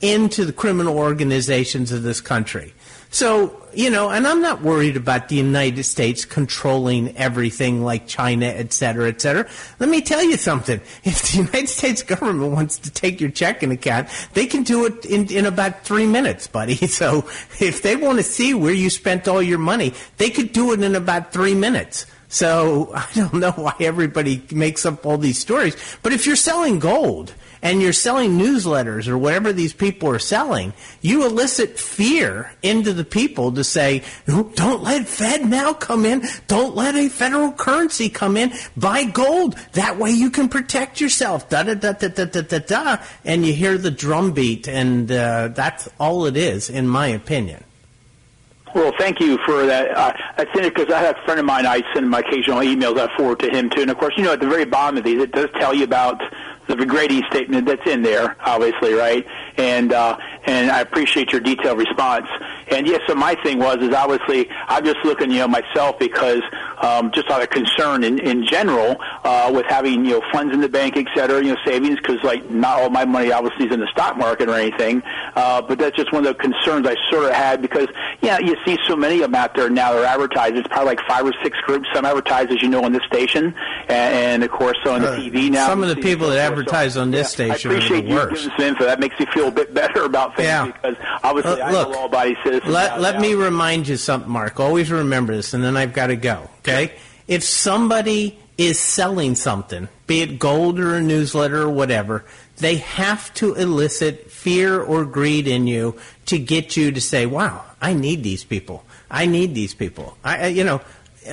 into 0.00 0.44
the 0.44 0.52
criminal 0.52 0.98
organizations 0.98 1.90
of 1.90 2.04
this 2.04 2.20
country. 2.20 2.74
So, 3.12 3.54
you 3.74 3.90
know, 3.90 4.08
and 4.08 4.26
I'm 4.26 4.40
not 4.40 4.62
worried 4.62 4.96
about 4.96 5.28
the 5.28 5.36
United 5.36 5.84
States 5.84 6.24
controlling 6.24 7.14
everything 7.14 7.84
like 7.84 8.06
China, 8.06 8.46
et 8.46 8.72
cetera, 8.72 9.08
et 9.08 9.20
cetera. 9.20 9.46
Let 9.78 9.90
me 9.90 10.00
tell 10.00 10.22
you 10.22 10.38
something. 10.38 10.80
If 11.04 11.30
the 11.30 11.38
United 11.44 11.68
States 11.68 12.02
government 12.02 12.52
wants 12.52 12.78
to 12.78 12.90
take 12.90 13.20
your 13.20 13.30
checking 13.30 13.70
account, 13.70 14.08
they 14.32 14.46
can 14.46 14.62
do 14.62 14.86
it 14.86 15.04
in, 15.04 15.30
in 15.30 15.44
about 15.44 15.84
three 15.84 16.06
minutes, 16.06 16.46
buddy. 16.46 16.74
So 17.02 17.28
if 17.60 17.82
they 17.82 17.96
want 17.96 18.16
to 18.16 18.22
see 18.22 18.54
where 18.54 18.72
you 18.72 18.88
spent 18.88 19.28
all 19.28 19.42
your 19.42 19.58
money, 19.58 19.92
they 20.16 20.30
could 20.30 20.52
do 20.52 20.72
it 20.72 20.82
in 20.82 20.94
about 20.94 21.34
three 21.34 21.54
minutes. 21.54 22.06
So 22.28 22.92
I 22.94 23.06
don't 23.14 23.34
know 23.34 23.52
why 23.52 23.74
everybody 23.78 24.42
makes 24.50 24.86
up 24.86 25.04
all 25.04 25.18
these 25.18 25.38
stories. 25.38 25.76
But 26.02 26.14
if 26.14 26.26
you're 26.26 26.36
selling 26.36 26.78
gold, 26.78 27.34
and 27.62 27.80
you're 27.80 27.92
selling 27.92 28.38
newsletters 28.38 29.08
or 29.08 29.16
whatever 29.16 29.52
these 29.52 29.72
people 29.72 30.08
are 30.10 30.18
selling, 30.18 30.72
you 31.00 31.24
elicit 31.24 31.78
fear 31.78 32.52
into 32.62 32.92
the 32.92 33.04
people 33.04 33.52
to 33.52 33.64
say, 33.64 34.02
don't 34.26 34.82
let 34.82 35.06
FedNow 35.06 35.78
come 35.78 36.04
in. 36.04 36.22
Don't 36.48 36.74
let 36.74 36.96
a 36.96 37.08
federal 37.08 37.52
currency 37.52 38.08
come 38.08 38.36
in. 38.36 38.52
Buy 38.76 39.04
gold. 39.04 39.54
That 39.72 39.98
way 39.98 40.10
you 40.10 40.30
can 40.30 40.48
protect 40.48 41.00
yourself. 41.00 41.48
Da 41.48 41.62
da 41.62 41.74
da 41.74 41.92
da 41.92 42.08
da 42.08 42.24
da 42.24 42.40
da 42.42 42.58
da. 42.58 42.96
And 43.24 43.46
you 43.46 43.52
hear 43.52 43.78
the 43.78 43.90
drumbeat, 43.90 44.68
and 44.68 45.10
uh, 45.10 45.48
that's 45.48 45.88
all 46.00 46.26
it 46.26 46.36
is, 46.36 46.68
in 46.68 46.88
my 46.88 47.06
opinion. 47.06 47.62
Well, 48.74 48.92
thank 48.98 49.20
you 49.20 49.38
for 49.44 49.66
that. 49.66 49.90
Uh, 49.90 50.12
I 50.38 50.42
it 50.42 50.74
because 50.74 50.92
I 50.92 51.00
have 51.00 51.18
a 51.18 51.24
friend 51.24 51.38
of 51.38 51.44
mine, 51.44 51.66
I 51.66 51.82
send 51.92 52.08
my 52.08 52.20
occasional 52.20 52.60
emails 52.60 52.98
I 52.98 53.14
forward 53.16 53.40
to 53.40 53.50
him 53.50 53.68
too. 53.68 53.82
And 53.82 53.90
of 53.90 53.98
course, 53.98 54.14
you 54.16 54.24
know, 54.24 54.32
at 54.32 54.40
the 54.40 54.48
very 54.48 54.64
bottom 54.64 54.96
of 54.96 55.04
these, 55.04 55.20
it 55.20 55.32
does 55.32 55.50
tell 55.58 55.74
you 55.74 55.84
about 55.84 56.22
the 56.68 56.86
Grady 56.86 57.22
statement 57.30 57.66
that's 57.66 57.86
in 57.86 58.02
there, 58.02 58.36
obviously, 58.40 58.94
right? 58.94 59.26
And 59.56 59.92
uh, 59.92 60.16
and 60.44 60.70
I 60.70 60.80
appreciate 60.80 61.32
your 61.32 61.40
detailed 61.40 61.78
response. 61.78 62.26
And 62.70 62.86
yes, 62.86 63.00
so 63.06 63.14
my 63.14 63.34
thing 63.42 63.58
was 63.58 63.78
is 63.78 63.94
obviously 63.94 64.48
I'm 64.68 64.84
just 64.84 64.98
looking, 65.04 65.30
you 65.30 65.38
know, 65.38 65.48
myself 65.48 65.98
because 65.98 66.42
um, 66.80 67.10
just 67.12 67.30
out 67.30 67.42
of 67.42 67.50
concern 67.50 68.04
in, 68.04 68.18
in 68.18 68.46
general 68.46 68.96
uh, 69.24 69.50
with 69.54 69.66
having 69.66 70.04
you 70.04 70.12
know 70.12 70.22
funds 70.32 70.54
in 70.54 70.60
the 70.60 70.68
bank, 70.68 70.96
et 70.96 71.06
cetera, 71.14 71.42
you 71.42 71.52
know, 71.52 71.58
savings 71.64 71.96
because 71.96 72.22
like 72.22 72.48
not 72.50 72.80
all 72.80 72.90
my 72.90 73.04
money 73.04 73.32
obviously 73.32 73.66
is 73.66 73.72
in 73.72 73.80
the 73.80 73.88
stock 73.88 74.16
market 74.16 74.48
or 74.48 74.54
anything. 74.54 75.02
Uh, 75.34 75.60
but 75.60 75.78
that's 75.78 75.96
just 75.96 76.12
one 76.12 76.26
of 76.26 76.36
the 76.36 76.42
concerns 76.42 76.86
I 76.86 76.96
sort 77.10 77.24
of 77.24 77.32
had 77.32 77.60
because 77.60 77.88
yeah, 78.20 78.38
you 78.38 78.56
see 78.64 78.78
so 78.88 78.96
many 78.96 79.16
of 79.16 79.22
them 79.22 79.34
out 79.34 79.54
there 79.54 79.68
now. 79.68 79.92
They're 79.92 80.04
advertised. 80.04 80.56
It's 80.56 80.68
probably 80.68 80.86
like 80.86 81.00
five 81.06 81.26
or 81.26 81.34
six 81.42 81.58
groups. 81.60 81.88
Some 81.94 82.04
advertise, 82.04 82.48
as 82.50 82.62
you 82.62 82.68
know, 82.68 82.84
on 82.84 82.92
this 82.92 83.02
station, 83.04 83.54
and, 83.88 84.14
and 84.14 84.44
of 84.44 84.50
course 84.50 84.76
on 84.86 85.02
the 85.02 85.10
uh, 85.10 85.18
TV 85.18 85.50
now. 85.50 85.66
Some 85.66 85.82
of 85.82 85.88
the 85.88 85.96
people 85.96 86.28
that 86.30 86.38
advertise 86.38 86.94
so, 86.94 87.02
on 87.02 87.10
this 87.10 87.38
yeah, 87.38 87.54
station 87.54 87.70
I 87.70 87.74
appreciate 87.74 88.04
you 88.04 88.18
giving 88.18 88.36
some 88.36 88.60
info. 88.60 88.84
That 88.84 89.00
makes 89.00 89.18
me 89.18 89.26
feel 89.26 89.48
a 89.48 89.50
bit 89.50 89.74
better 89.82 90.04
about 90.04 90.36
things 90.36 90.46
yeah. 90.46 90.66
because 90.66 90.96
obviously 91.22 91.60
uh, 91.60 91.72
look, 91.72 91.88
I'm 91.88 91.92
a 91.92 91.96
law-abiding 91.96 92.36
citizen. 92.44 92.72
Let, 92.72 93.00
let 93.00 93.20
me 93.20 93.34
remind 93.34 93.88
you 93.88 93.96
something, 93.96 94.30
Mark. 94.30 94.60
Always 94.60 94.90
remember 94.90 95.34
this, 95.34 95.54
and 95.54 95.62
then 95.62 95.76
I've 95.76 95.92
got 95.92 96.08
to 96.08 96.16
go. 96.16 96.48
Okay, 96.60 96.92
if 97.28 97.42
somebody 97.42 98.38
is 98.58 98.78
selling 98.78 99.34
something, 99.34 99.88
be 100.06 100.20
it 100.20 100.38
gold 100.38 100.78
or 100.78 100.94
a 100.94 101.00
newsletter 101.00 101.62
or 101.62 101.70
whatever, 101.70 102.24
they 102.58 102.76
have 102.76 103.32
to 103.34 103.54
elicit 103.54 104.30
fear 104.30 104.80
or 104.80 105.04
greed 105.04 105.48
in 105.48 105.66
you 105.66 105.96
to 106.26 106.38
get 106.38 106.76
you 106.76 106.92
to 106.92 107.00
say, 107.00 107.26
"Wow, 107.26 107.64
I 107.80 107.94
need 107.94 108.22
these 108.22 108.44
people. 108.44 108.84
I 109.10 109.26
need 109.26 109.54
these 109.54 109.74
people." 109.74 110.16
I, 110.24 110.48
you 110.48 110.64
know, 110.64 110.80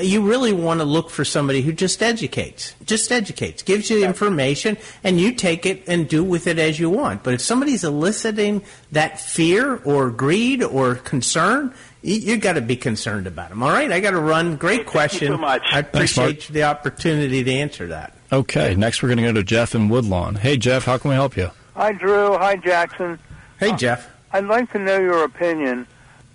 you 0.02 0.28
really 0.28 0.54
want 0.54 0.80
to 0.80 0.84
look 0.84 1.10
for 1.10 1.26
somebody 1.26 1.62
who 1.62 1.74
just 1.74 2.04
educates, 2.04 2.76
just 2.86 3.12
educates, 3.12 3.64
gives 3.64 3.90
you 3.90 4.06
information, 4.06 4.78
and 5.04 5.20
you 5.20 5.34
take 5.34 5.66
it 5.66 5.84
and 5.88 6.08
do 6.08 6.24
with 6.24 6.48
it 6.48 6.60
as 6.60 6.80
you 6.80 6.90
want. 6.90 7.24
But 7.24 7.34
if 7.34 7.42
somebody's 7.42 7.84
eliciting 7.84 8.62
that 8.92 9.20
fear 9.20 9.78
or 9.78 10.12
greed 10.12 10.64
or 10.64 10.96
concern, 10.96 11.74
you, 12.02 12.16
you 12.16 12.38
got 12.38 12.54
to 12.54 12.62
be 12.62 12.76
concerned 12.76 13.28
about 13.28 13.50
them. 13.50 13.64
All 13.64 13.72
right, 13.72 13.92
I 13.92 14.00
got 14.00 14.12
to 14.12 14.20
run. 14.20 14.58
Great 14.58 14.86
question. 14.86 15.34
so 15.34 15.38
much. 15.38 15.64
I 15.72 15.80
appreciate 15.80 16.26
Thanks, 16.26 16.48
the 16.50 16.64
opportunity 16.64 17.44
to 17.44 17.52
answer 17.52 17.88
that. 17.88 18.14
Okay, 18.32 18.76
next 18.76 19.02
we're 19.02 19.10
going 19.10 19.18
to 19.18 19.24
go 19.24 19.34
to 19.34 19.44
Jeff 19.44 19.74
in 19.74 19.90
Woodlawn. 19.90 20.36
Hey, 20.36 20.58
Jeff, 20.58 20.86
how 20.86 20.98
can 20.98 21.10
we 21.10 21.16
help 21.16 21.36
you? 21.36 21.50
Hi, 21.76 21.94
Drew. 21.94 22.38
Hi, 22.38 22.56
Jackson. 22.58 23.18
Hey, 23.60 23.72
uh, 23.72 23.78
Jeff. 23.78 24.10
I'd 24.32 24.46
like 24.46 24.72
to 24.74 24.80
know 24.80 25.00
your 25.00 25.24
opinion 25.24 25.88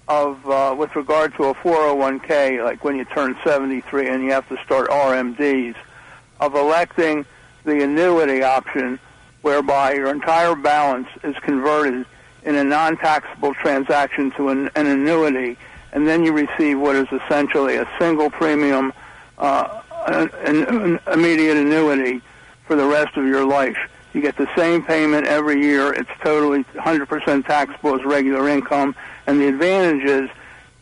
of 0.08 0.48
uh, 0.48 0.74
with 0.76 0.94
regard 0.96 1.34
to 1.36 1.44
a 1.44 1.54
401k, 1.54 2.62
like 2.62 2.84
when 2.84 2.96
you 2.96 3.04
turn 3.04 3.36
73 3.44 4.08
and 4.08 4.22
you 4.22 4.30
have 4.32 4.48
to 4.48 4.56
start 4.64 4.88
RMDs, 4.90 5.76
of 6.40 6.54
electing 6.54 7.24
the 7.64 7.82
annuity 7.82 8.42
option, 8.42 8.98
whereby 9.42 9.94
your 9.94 10.10
entire 10.10 10.54
balance 10.54 11.08
is 11.22 11.36
converted 11.36 12.06
in 12.44 12.54
a 12.56 12.64
non-taxable 12.64 13.54
transaction 13.54 14.30
to 14.32 14.50
an, 14.50 14.70
an 14.74 14.86
annuity, 14.86 15.56
and 15.92 16.06
then 16.06 16.24
you 16.24 16.32
receive 16.32 16.78
what 16.78 16.96
is 16.96 17.08
essentially 17.10 17.76
a 17.76 17.88
single 17.98 18.28
premium, 18.28 18.92
uh, 19.38 19.80
an, 20.06 20.64
an 20.64 21.00
immediate 21.12 21.56
annuity 21.56 22.20
for 22.66 22.76
the 22.76 22.84
rest 22.84 23.16
of 23.16 23.24
your 23.24 23.44
life. 23.46 23.78
You 24.14 24.22
get 24.22 24.36
the 24.36 24.48
same 24.56 24.82
payment 24.82 25.26
every 25.26 25.60
year. 25.60 25.92
It's 25.92 26.10
totally 26.22 26.64
100% 26.64 27.46
taxable 27.46 27.94
as 27.94 28.04
regular 28.04 28.48
income 28.48 28.94
and 29.26 29.40
the 29.40 29.48
advantage 29.48 30.04
is 30.04 30.30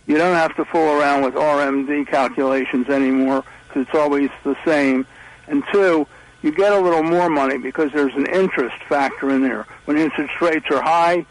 you 0.07 0.19
don't 0.19 0.35
have 0.35 0.55
to 0.57 0.65
fool 0.65 1.01
around 1.01 1.23
with 1.23 1.35
RMD 1.35 2.07
calculations 2.09 2.89
anymore 2.89 3.45
because 3.69 3.87
it's 3.87 3.95
always 3.95 4.31
the 4.45 4.57
same. 4.65 5.07
And 5.47 5.63
two, 5.73 6.07
you 6.43 6.53
get 6.53 6.73
a 6.73 6.79
little 6.79 7.05
more 7.05 7.29
money 7.29 7.59
because 7.59 7.93
there's 7.93 8.15
an 8.15 8.27
interest 8.27 8.77
factor 8.89 9.31
in 9.31 9.43
there. 9.43 9.67
When 9.85 9.97
interest 9.97 10.41
rates 10.41 10.67
are 10.71 10.83
high, 10.83 11.25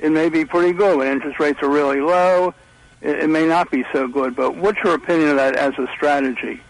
it 0.00 0.10
may 0.10 0.28
be 0.28 0.44
pretty 0.44 0.72
good. 0.72 0.98
When 0.98 1.08
interest 1.08 1.38
rates 1.38 1.62
are 1.62 1.68
really 1.68 2.00
low, 2.00 2.54
it, 3.02 3.18
it 3.18 3.28
may 3.28 3.46
not 3.46 3.70
be 3.70 3.84
so 3.92 4.08
good. 4.08 4.34
But 4.34 4.56
what's 4.56 4.78
your 4.82 4.94
opinion 4.94 5.30
of 5.30 5.36
that 5.36 5.56
as 5.56 5.74
a 5.78 5.86
strategy? 5.94 6.60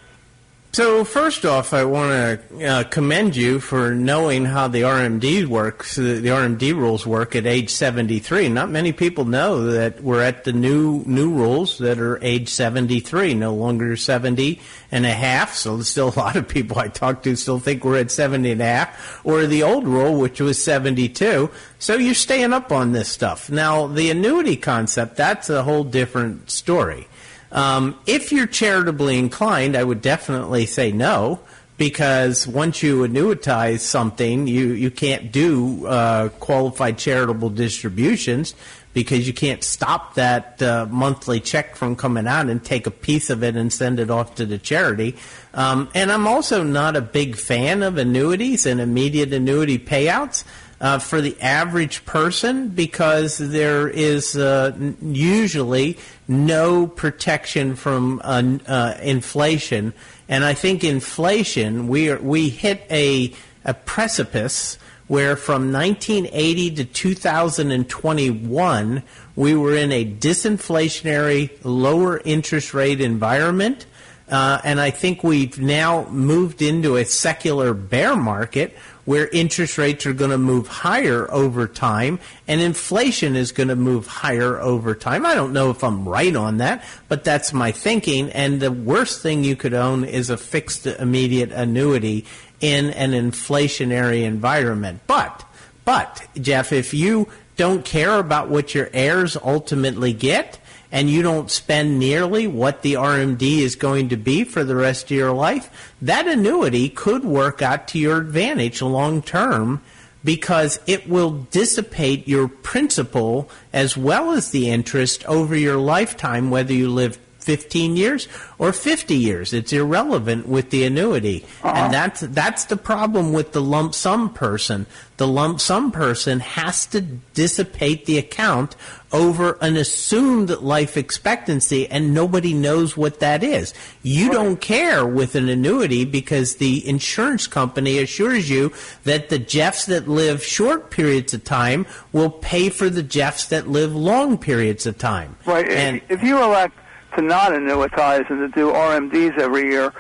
So 0.77 1.05
first 1.05 1.47
off, 1.47 1.73
I 1.73 1.85
want 1.85 2.51
to 2.51 2.67
uh, 2.67 2.85
commend 2.85 3.35
you 3.35 3.61
for 3.61 3.95
knowing 3.95 4.45
how 4.45 4.69
the 4.69 4.83
RMD 4.83 5.47
works, 5.47 5.97
the, 5.97 6.21
the 6.21 6.29
RMD 6.29 6.75
rules 6.75 7.07
work 7.07 7.35
at 7.35 7.47
age 7.47 7.71
73. 7.71 8.51
Not 8.51 8.69
many 8.69 8.93
people 8.93 9.25
know 9.25 9.71
that 9.71 10.03
we're 10.03 10.21
at 10.21 10.45
the 10.45 10.53
new 10.53 11.03
new 11.07 11.33
rules 11.33 11.79
that 11.79 11.99
are 11.99 12.23
age 12.23 12.51
73, 12.51 13.33
no 13.33 13.55
longer 13.55 13.97
70 13.97 14.61
and 14.93 15.07
a 15.07 15.15
half. 15.15 15.55
So 15.55 15.77
there's 15.77 15.89
still 15.89 16.11
a 16.15 16.19
lot 16.19 16.37
of 16.37 16.47
people 16.47 16.79
I 16.79 16.89
talk 16.89 17.23
to 17.23 17.37
still 17.37 17.59
think 17.59 17.83
we're 17.83 17.99
at 17.99 18.11
70 18.11 18.51
and 18.51 18.61
a 18.61 18.65
half, 18.67 19.25
or 19.25 19.47
the 19.47 19.63
old 19.63 19.87
rule, 19.87 20.21
which 20.21 20.43
was 20.43 20.63
72. 20.63 21.49
So 21.79 21.95
you're 21.95 22.13
staying 22.13 22.53
up 22.53 22.71
on 22.71 22.93
this 22.93 23.09
stuff. 23.09 23.49
Now, 23.49 23.87
the 23.87 24.11
annuity 24.11 24.57
concept, 24.57 25.17
that's 25.17 25.49
a 25.49 25.63
whole 25.63 25.85
different 25.85 26.51
story. 26.51 27.09
Um, 27.57 27.99
if 28.07 28.33
you're 28.33 28.47
charitably 28.47 29.19
inclined, 29.19 29.77
I 29.77 29.83
would 29.83 30.03
definitely 30.03 30.67
say 30.67 30.93
no, 30.93 31.41
because 31.79 32.47
once 32.47 32.83
you 32.83 33.01
annuitize 33.01 33.81
something, 33.81 34.47
you, 34.47 34.69
you 34.69 34.91
can't 34.91 35.33
do 35.33 35.87
uh, 35.87 36.29
qualified 36.29 36.99
charitable 36.99 37.51
distributions 37.51 38.55
because 38.93 39.27
you 39.27 39.35
can't 39.35 39.63
stop 39.63 40.15
that 40.15 40.63
uh, 40.63 40.87
monthly 40.91 41.39
check 41.39 41.77
from 41.77 41.97
coming 41.97 42.27
out 42.27 42.49
and 42.49 42.65
take 42.65 42.87
a 42.87 42.91
piece 42.91 43.29
of 43.29 43.43
it 43.43 43.55
and 43.55 43.71
send 43.71 44.01
it 44.01 44.11
off 44.11 44.37
to 44.37 44.47
the 44.47 44.57
charity. 44.57 45.15
Um, 45.53 45.91
and 45.95 46.11
I'm 46.11 46.27
also 46.27 46.63
not 46.63 46.97
a 46.97 47.03
big 47.03 47.37
fan 47.37 47.83
of 47.83 47.99
annuities 47.99 48.65
and 48.65 48.81
immediate 48.81 49.35
annuity 49.35 49.79
payouts 49.79 50.45
uh, 50.81 50.99
for 50.99 51.21
the 51.21 51.41
average 51.41 52.05
person 52.05 52.69
because 52.69 53.39
there 53.39 53.89
is 53.89 54.37
uh, 54.37 54.77
usually 55.01 55.97
no 56.29 56.87
protection 56.87 57.75
from 57.77 58.21
uh, 58.23 58.43
uh, 58.67 58.95
inflation. 59.03 59.95
And 60.29 60.45
I 60.45 60.55
think 60.55 60.85
inflation, 60.85 61.89
we, 61.89 62.11
are, 62.11 62.19
we 62.19 62.51
hit 62.51 62.87
a, 62.91 63.33
a 63.65 63.75
precipice 63.75 64.79
where 65.07 65.37
from 65.37 65.73
1980 65.73 66.75
to 66.77 66.85
2021, 66.85 69.03
we 69.37 69.55
were 69.55 69.77
in 69.77 69.93
a 69.93 70.05
disinflationary, 70.05 71.51
lower 71.63 72.21
interest 72.25 72.75
rate 72.75 73.01
environment. 73.01 73.87
Uh, 74.29 74.61
and 74.65 74.81
I 74.81 74.91
think 74.91 75.23
we've 75.23 75.61
now 75.61 76.09
moved 76.09 76.61
into 76.61 76.97
a 76.97 77.05
secular 77.05 77.75
bear 77.75 78.17
market 78.17 78.77
where 79.05 79.29
interest 79.29 79.79
rates 79.79 80.05
are 80.05 80.13
going 80.13 80.33
to 80.33 80.39
move 80.39 80.67
higher 80.67 81.31
over 81.31 81.69
time 81.69 82.19
and 82.49 82.61
inflation 82.61 83.37
is 83.37 83.53
going 83.53 83.69
to 83.69 83.77
move 83.77 84.09
higher 84.09 84.59
over 84.61 84.97
time. 84.97 85.25
I 85.25 85.35
don't 85.35 85.53
know 85.53 85.71
if 85.71 85.85
I'm 85.85 86.09
right 86.09 86.35
on 86.35 86.57
that, 86.57 86.85
but 87.09 87.23
that's 87.23 87.53
my 87.53 87.71
thinking. 87.71 88.31
And 88.33 88.61
the 88.61 88.73
worst 88.73 89.23
thing 89.23 89.45
you 89.45 89.55
could 89.55 89.75
own 89.75 90.05
is 90.05 90.29
a 90.29 90.37
fixed 90.37 90.87
immediate 90.87 91.53
annuity 91.53 92.27
in 92.61 92.91
an 92.91 93.13
inflationary 93.13 94.25
environment. 94.25 95.03
But, 95.07 95.45
but, 95.85 96.27
Jeff, 96.35 96.73
if 96.73 96.93
you 96.93 97.29
don't 97.57 97.85
care 97.85 98.19
about 98.19 98.49
what 98.49 98.75
your 98.75 98.91
heirs 98.93 99.37
ultimately 99.37 100.13
get, 100.13 100.59
and 100.91 101.11
you 101.11 101.23
don't 101.23 101.51
spend 101.51 101.99
nearly 101.99 102.47
what 102.47 102.83
the 102.83 102.95
RMD 102.95 103.59
is 103.59 103.77
going 103.77 104.09
to 104.11 104.17
be 104.17 104.45
for 104.45 104.65
the 104.65 104.77
rest 104.77 105.05
of 105.05 105.17
your 105.17 105.33
life, 105.33 105.93
that 106.01 106.27
annuity 106.27 106.89
could 106.89 107.25
work 107.25 107.63
out 107.63 107.89
to 107.89 107.99
your 107.99 108.19
advantage 108.19 108.81
long 108.83 109.23
term 109.23 109.83
because 110.25 110.81
it 110.87 111.09
will 111.09 111.31
dissipate 111.31 112.27
your 112.27 112.49
principal 112.49 113.49
as 113.73 113.97
well 113.97 114.33
as 114.33 114.51
the 114.51 114.69
interest 114.69 115.25
over 115.27 115.57
your 115.57 115.77
lifetime, 115.77 116.51
whether 116.51 116.73
you 116.73 116.91
live 116.91 117.19
15 117.47 117.97
years 117.97 118.27
or 118.59 118.73
50 118.73 119.15
years. 119.15 119.53
It's 119.53 119.73
irrelevant 119.73 120.49
with 120.49 120.71
the 120.71 120.83
annuity. 120.83 121.47
And 121.63 121.79
uh-huh. 121.79 121.89
that's, 121.89 122.21
that's 122.23 122.65
the 122.65 122.77
problem 122.77 123.33
with 123.33 123.53
the 123.53 123.63
lump 123.63 123.95
sum 123.95 124.35
person. 124.35 124.87
The 125.17 125.29
lump 125.29 125.61
sum 125.61 125.93
person 125.93 126.41
has 126.41 126.87
to 126.87 127.01
dissipate 127.01 128.05
the 128.05 128.19
account 128.19 128.75
over 129.13 129.57
an 129.61 129.77
assumed 129.77 130.51
life 130.51 130.97
expectancy 130.97 131.89
and 131.89 132.13
nobody 132.13 132.53
knows 132.53 132.97
what 132.97 133.21
that 133.21 133.45
is. 133.45 133.73
You 134.03 134.31
don't 134.33 134.61
care 134.61 135.07
with 135.07 135.37
an 135.37 135.49
annuity 135.49 136.05
because 136.05 136.57
the 136.57 136.87
insurance 136.87 137.47
company 137.47 137.99
assures 137.99 138.51
you 138.51 138.73
that 139.05 139.29
the 139.29 139.39
Jeffs 139.39 139.87
that 139.87 140.09
live 140.09 140.45
short 140.45 140.91
periods 140.91 141.33
of 141.33 141.45
time 141.45 141.87
will 142.13 142.31
pay 142.31 142.69
for 142.69 142.91
the 142.91 143.05
Jeffs 143.05 143.47
that 143.47 143.69
live 143.69 143.95
long 143.95 144.37
periods 144.37 144.85
of 144.85 144.99
time. 144.99 145.37
Right. 145.47 145.69
And 145.69 146.03
if 146.09 146.25
you 146.25 146.43
elect 146.43 146.77
to 147.17 147.23
not 147.23 147.53
annuitize 147.53 148.29
and 148.31 148.39
to 148.41 148.49
do 148.49 148.71
RMDs 148.73 149.37
every 149.39 149.71
year, 149.71 149.93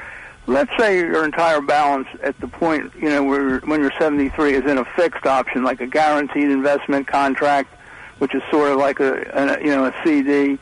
let's 0.46 0.70
say 0.79 0.98
your 0.98 1.24
entire 1.24 1.61
balance 1.61 2.07
at 2.22 2.38
the 2.40 2.46
point 2.48 2.92
you 2.94 3.09
know 3.09 3.22
where 3.24 3.59
when 3.61 3.81
you're 3.81 3.92
73 3.98 4.55
is 4.55 4.64
in 4.64 4.79
a 4.79 4.85
fixed 4.96 5.26
option, 5.26 5.64
like 5.64 5.81
a 5.81 5.87
guaranteed 5.87 6.50
investment 6.50 7.07
contract, 7.07 7.72
which 8.18 8.35
is 8.35 8.42
sort 8.50 8.70
of 8.70 8.79
like 8.79 9.00
a, 9.00 9.22
a 9.35 9.61
you 9.64 9.70
know 9.70 9.87
a 9.87 9.94
CD. 10.05 10.59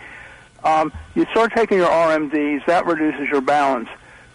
Um, 0.65 0.93
you 1.15 1.27
start 1.27 1.53
taking 1.55 1.77
your 1.79 1.91
RMDs, 1.91 2.65
that 2.67 2.87
reduces 2.87 3.29
your 3.29 3.43
balance. 3.43 3.89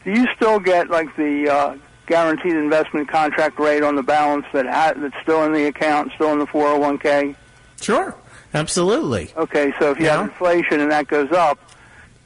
Do 0.04 0.12
you 0.12 0.28
still 0.36 0.60
get 0.60 0.90
like 0.90 1.16
the 1.16 1.50
uh, 1.50 1.78
guaranteed 2.06 2.54
investment 2.54 3.10
contract 3.10 3.58
rate 3.60 3.82
on 3.84 3.96
the 3.96 4.04
balance 4.04 4.46
that 4.54 4.66
ha- 4.68 4.94
that's 4.96 5.16
still 5.24 5.44
in 5.46 5.54
the 5.54 5.66
account, 5.66 6.12
still 6.14 6.32
in 6.32 6.40
the 6.40 6.46
401k? 6.46 7.36
sure, 7.82 8.14
absolutely. 8.54 9.32
Okay, 9.38 9.74
so 9.80 9.92
if 9.92 10.00
you 10.00 10.06
Yeah. 10.06 10.18
have 10.18 10.26
inflation 10.30 10.80
and 10.82 10.92
that 10.92 11.08
goes 11.08 11.32
up, 11.32 11.58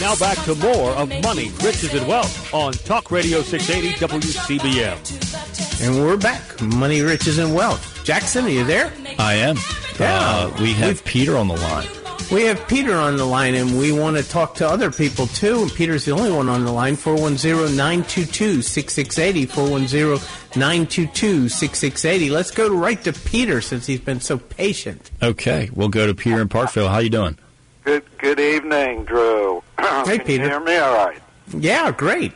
Now 0.00 0.16
back 0.16 0.44
to 0.44 0.54
more 0.56 0.90
of 0.90 1.08
Money, 1.22 1.50
Riches, 1.62 1.94
and 1.94 2.06
Wealth 2.08 2.52
on 2.52 2.72
Talk 2.72 3.10
Radio 3.10 3.40
680 3.42 3.94
WCBM. 4.04 5.61
And 5.82 5.96
we're 5.96 6.16
back. 6.16 6.60
Money, 6.60 7.00
riches, 7.00 7.38
and 7.38 7.54
wealth. 7.54 8.02
Jackson, 8.04 8.44
are 8.44 8.48
you 8.48 8.64
there? 8.64 8.92
I 9.18 9.34
am. 9.34 9.56
Yeah. 9.98 10.20
Uh, 10.20 10.56
we 10.60 10.72
have 10.74 10.88
We've- 10.88 11.00
Peter 11.04 11.36
on 11.36 11.48
the 11.48 11.54
line. 11.56 11.88
We 12.30 12.44
have 12.44 12.66
Peter 12.66 12.94
on 12.94 13.16
the 13.16 13.26
line, 13.26 13.54
and 13.54 13.76
we 13.78 13.92
want 13.92 14.16
to 14.16 14.22
talk 14.22 14.54
to 14.54 14.66
other 14.68 14.90
people 14.90 15.26
too. 15.26 15.62
And 15.62 15.74
Peter's 15.74 16.04
the 16.06 16.12
only 16.12 16.30
one 16.30 16.48
on 16.48 16.64
the 16.64 16.72
line 16.72 16.96
410 16.96 17.76
922 17.76 18.62
6680. 18.62 19.46
410 19.46 20.58
922 20.58 21.48
6680. 21.50 22.30
Let's 22.30 22.50
go 22.50 22.72
right 22.74 23.02
to 23.04 23.12
Peter 23.12 23.60
since 23.60 23.84
he's 23.86 24.00
been 24.00 24.20
so 24.20 24.38
patient. 24.38 25.10
Okay, 25.22 25.68
we'll 25.74 25.88
go 25.90 26.06
to 26.06 26.14
Peter 26.14 26.40
in 26.40 26.48
Parkville. 26.48 26.88
How 26.88 26.98
you 27.00 27.10
doing? 27.10 27.36
Good 27.84 28.04
good 28.18 28.38
evening, 28.40 29.04
Drew. 29.04 29.62
Hey, 29.78 30.16
Can 30.18 30.26
Peter. 30.26 30.44
You 30.44 30.50
hear 30.50 30.60
me 30.60 30.76
all 30.76 30.94
right? 30.94 31.18
Yeah, 31.58 31.90
great. 31.90 32.32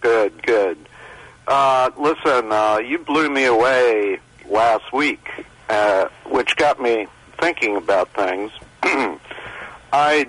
Good, 0.00 0.42
good. 0.42 0.76
Uh, 1.48 1.90
listen, 1.96 2.52
uh, 2.52 2.76
you 2.76 2.98
blew 2.98 3.30
me 3.30 3.46
away 3.46 4.20
last 4.50 4.92
week, 4.92 5.26
uh, 5.70 6.06
which 6.26 6.54
got 6.56 6.78
me 6.78 7.06
thinking 7.38 7.74
about 7.74 8.12
things. 8.12 8.52
I 9.90 10.28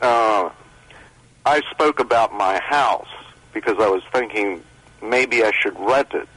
uh, 0.00 0.48
I 1.44 1.60
spoke 1.70 2.00
about 2.00 2.32
my 2.32 2.58
house 2.58 3.08
because 3.52 3.76
I 3.78 3.88
was 3.88 4.02
thinking 4.14 4.62
maybe 5.02 5.44
I 5.44 5.52
should 5.60 5.78
rent 5.78 6.14
it. 6.14 6.28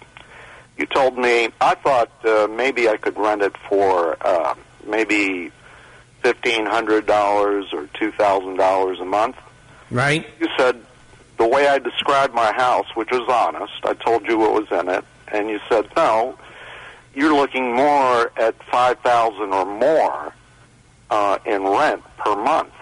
You 0.78 0.86
told 0.86 1.18
me 1.18 1.48
I 1.62 1.76
thought 1.76 2.12
uh, 2.26 2.48
maybe 2.52 2.90
I 2.90 2.98
could 2.98 3.18
rent 3.18 3.42
it 3.42 3.56
for 3.70 4.18
uh, 4.20 4.54
maybe 4.86 5.50
fifteen 6.24 6.66
hundred 6.66 7.06
dollars 7.06 7.72
or 7.72 7.88
two 7.94 8.12
thousand 8.12 8.58
dollars 8.58 9.00
a 9.00 9.06
month. 9.06 9.38
Right? 9.92 10.28
You 10.42 10.48
said 10.58 10.84
the 11.40 11.48
way 11.48 11.68
I 11.68 11.80
described 11.80 12.34
my 12.36 12.52
house, 12.54 12.86
which 12.96 13.10
was 13.12 13.28
honest. 13.28 13.74
I 13.84 13.94
told 13.96 14.28
you 14.28 14.38
what 14.38 14.54
was 14.54 14.70
in 14.80 14.90
it, 14.90 15.04
and 15.30 15.50
you 15.50 15.60
said 15.70 15.88
no. 15.96 16.38
You're 17.16 17.34
looking 17.34 17.74
more 17.76 18.32
at 18.38 18.62
five 18.66 19.00
thousand 19.00 19.54
or 19.54 19.66
more 19.66 20.34
uh, 21.10 21.40
in 21.46 21.64
rent 21.64 22.04
per 22.18 22.36
month. 22.36 22.74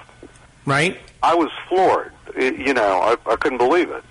Right? 0.66 0.98
I 1.24 1.34
was 1.36 1.50
floored. 1.70 2.12
It- 2.36 2.58
you 2.58 2.74
know, 2.74 3.00
I, 3.02 3.32
I 3.32 3.36
couldn't 3.38 3.60
believe 3.60 3.90
it. 3.90 4.04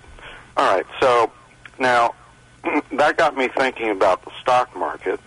All 0.55 0.75
right, 0.75 0.85
so 0.99 1.31
now 1.77 2.15
that 2.93 3.17
got 3.17 3.37
me 3.37 3.47
thinking 3.49 3.89
about 3.91 4.23
the 4.25 4.31
stock 4.41 4.75
market, 4.75 5.19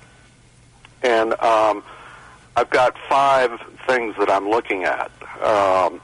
and 1.02 1.34
um, 1.40 1.84
I've 2.56 2.70
got 2.70 2.96
five 3.08 3.52
things 3.86 4.16
that 4.18 4.28
I'm 4.30 4.48
looking 4.48 4.84
at. 4.84 5.10
Um, 5.40 6.00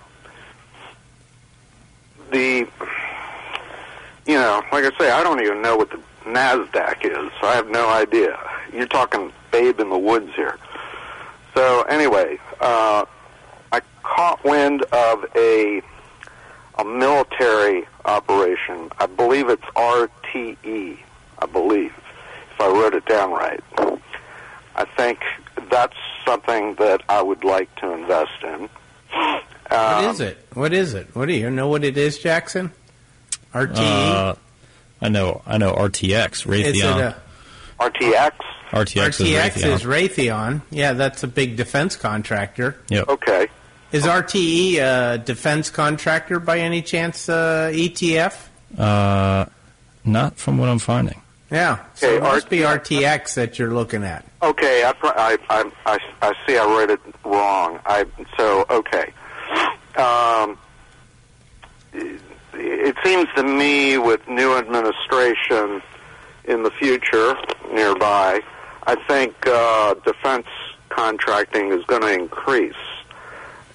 the, 2.30 2.66
you 4.26 4.34
know, 4.34 4.62
like 4.72 4.84
I 4.84 4.98
say, 4.98 5.10
I 5.10 5.22
don't 5.22 5.40
even 5.40 5.62
know 5.62 5.76
what 5.76 5.90
the 5.90 6.00
Nasdaq 6.24 7.04
is. 7.04 7.32
I 7.42 7.54
have 7.54 7.68
no 7.68 7.88
idea. 7.88 8.38
You're 8.72 8.86
talking 8.86 9.32
babe 9.52 9.78
in 9.80 9.90
the 9.90 9.98
woods 9.98 10.34
here. 10.34 10.58
So 11.54 11.82
anyway, 11.82 12.38
uh, 12.60 13.04
I 13.72 13.80
caught 14.02 14.44
wind 14.44 14.82
of 14.92 15.24
a 15.36 15.82
a 16.78 16.84
military 16.84 17.86
operation. 18.04 18.90
I 18.98 19.06
believe 19.06 19.48
it's 19.48 19.62
RTE. 19.76 20.98
I 21.38 21.46
believe, 21.46 21.92
if 22.52 22.60
I 22.60 22.66
wrote 22.68 22.94
it 22.94 23.06
down 23.06 23.30
right. 23.32 23.60
I 24.74 24.84
think 24.96 25.20
that's 25.70 25.96
something 26.26 26.74
that 26.74 27.02
I 27.08 27.22
would 27.22 27.44
like 27.44 27.74
to 27.76 27.92
invest 27.92 28.42
in. 28.42 28.68
What 29.10 29.42
Um, 29.70 30.04
is 30.10 30.20
it? 30.20 30.46
What 30.52 30.72
is 30.74 30.92
it? 30.94 31.14
What 31.16 31.26
do 31.28 31.32
you 31.34 31.50
know 31.50 31.68
what 31.68 31.82
it 31.82 31.96
is, 31.96 32.18
Jackson? 32.18 32.72
RTE? 33.56 33.76
Uh, 33.78 34.34
I 35.00 35.08
know, 35.08 35.42
I 35.46 35.58
know. 35.58 35.72
RTX, 35.72 36.46
Raytheon. 36.46 36.64
is 36.64 36.82
it 36.82 36.84
a, 36.84 37.16
RTX. 37.80 38.32
RTX, 38.70 39.20
is 39.20 39.62
Raytheon. 39.62 39.74
is 39.74 39.82
Raytheon. 39.82 40.62
Yeah, 40.70 40.92
that's 40.94 41.22
a 41.22 41.28
big 41.28 41.56
defense 41.56 41.96
contractor. 41.96 42.76
Yep. 42.88 43.08
Okay. 43.08 43.48
Is 43.92 44.04
RTE 44.04 44.76
a 44.78 45.18
defense 45.18 45.70
contractor 45.70 46.40
by 46.40 46.58
any 46.58 46.82
chance, 46.82 47.28
uh, 47.28 47.70
ETF? 47.72 48.36
Uh, 48.76 49.46
not 50.04 50.36
from 50.36 50.58
what 50.58 50.68
I'm 50.68 50.78
finding. 50.80 51.20
Yeah. 51.50 51.84
So 51.94 52.08
Okay, 52.08 52.16
it 52.16 52.22
must 52.22 52.48
be 52.50 52.58
RTX. 52.58 53.00
RTX 53.00 53.34
that 53.34 53.58
you're 53.58 53.72
looking 53.72 54.02
at. 54.02 54.24
Okay, 54.42 54.84
I, 54.84 54.92
pr- 54.92 55.06
I, 55.06 55.38
I, 55.48 55.70
I, 55.86 55.98
I 56.22 56.32
see 56.46 56.58
I 56.58 56.64
wrote 56.64 56.90
it 56.90 57.00
wrong. 57.24 57.78
I 57.86 58.04
so 58.36 58.66
okay. 58.68 59.12
Um, 59.96 60.58
it, 62.58 62.96
seems 63.04 63.28
to 63.36 63.42
me 63.42 63.98
with 63.98 64.26
new 64.28 64.56
administration 64.56 65.82
in 66.44 66.62
the 66.62 66.70
future 66.70 67.34
nearby, 67.72 68.40
I 68.86 68.94
think 69.06 69.34
uh, 69.46 69.94
defense 70.04 70.46
contracting 70.88 71.72
is 71.72 71.84
going 71.84 72.02
to 72.02 72.12
increase. 72.12 72.74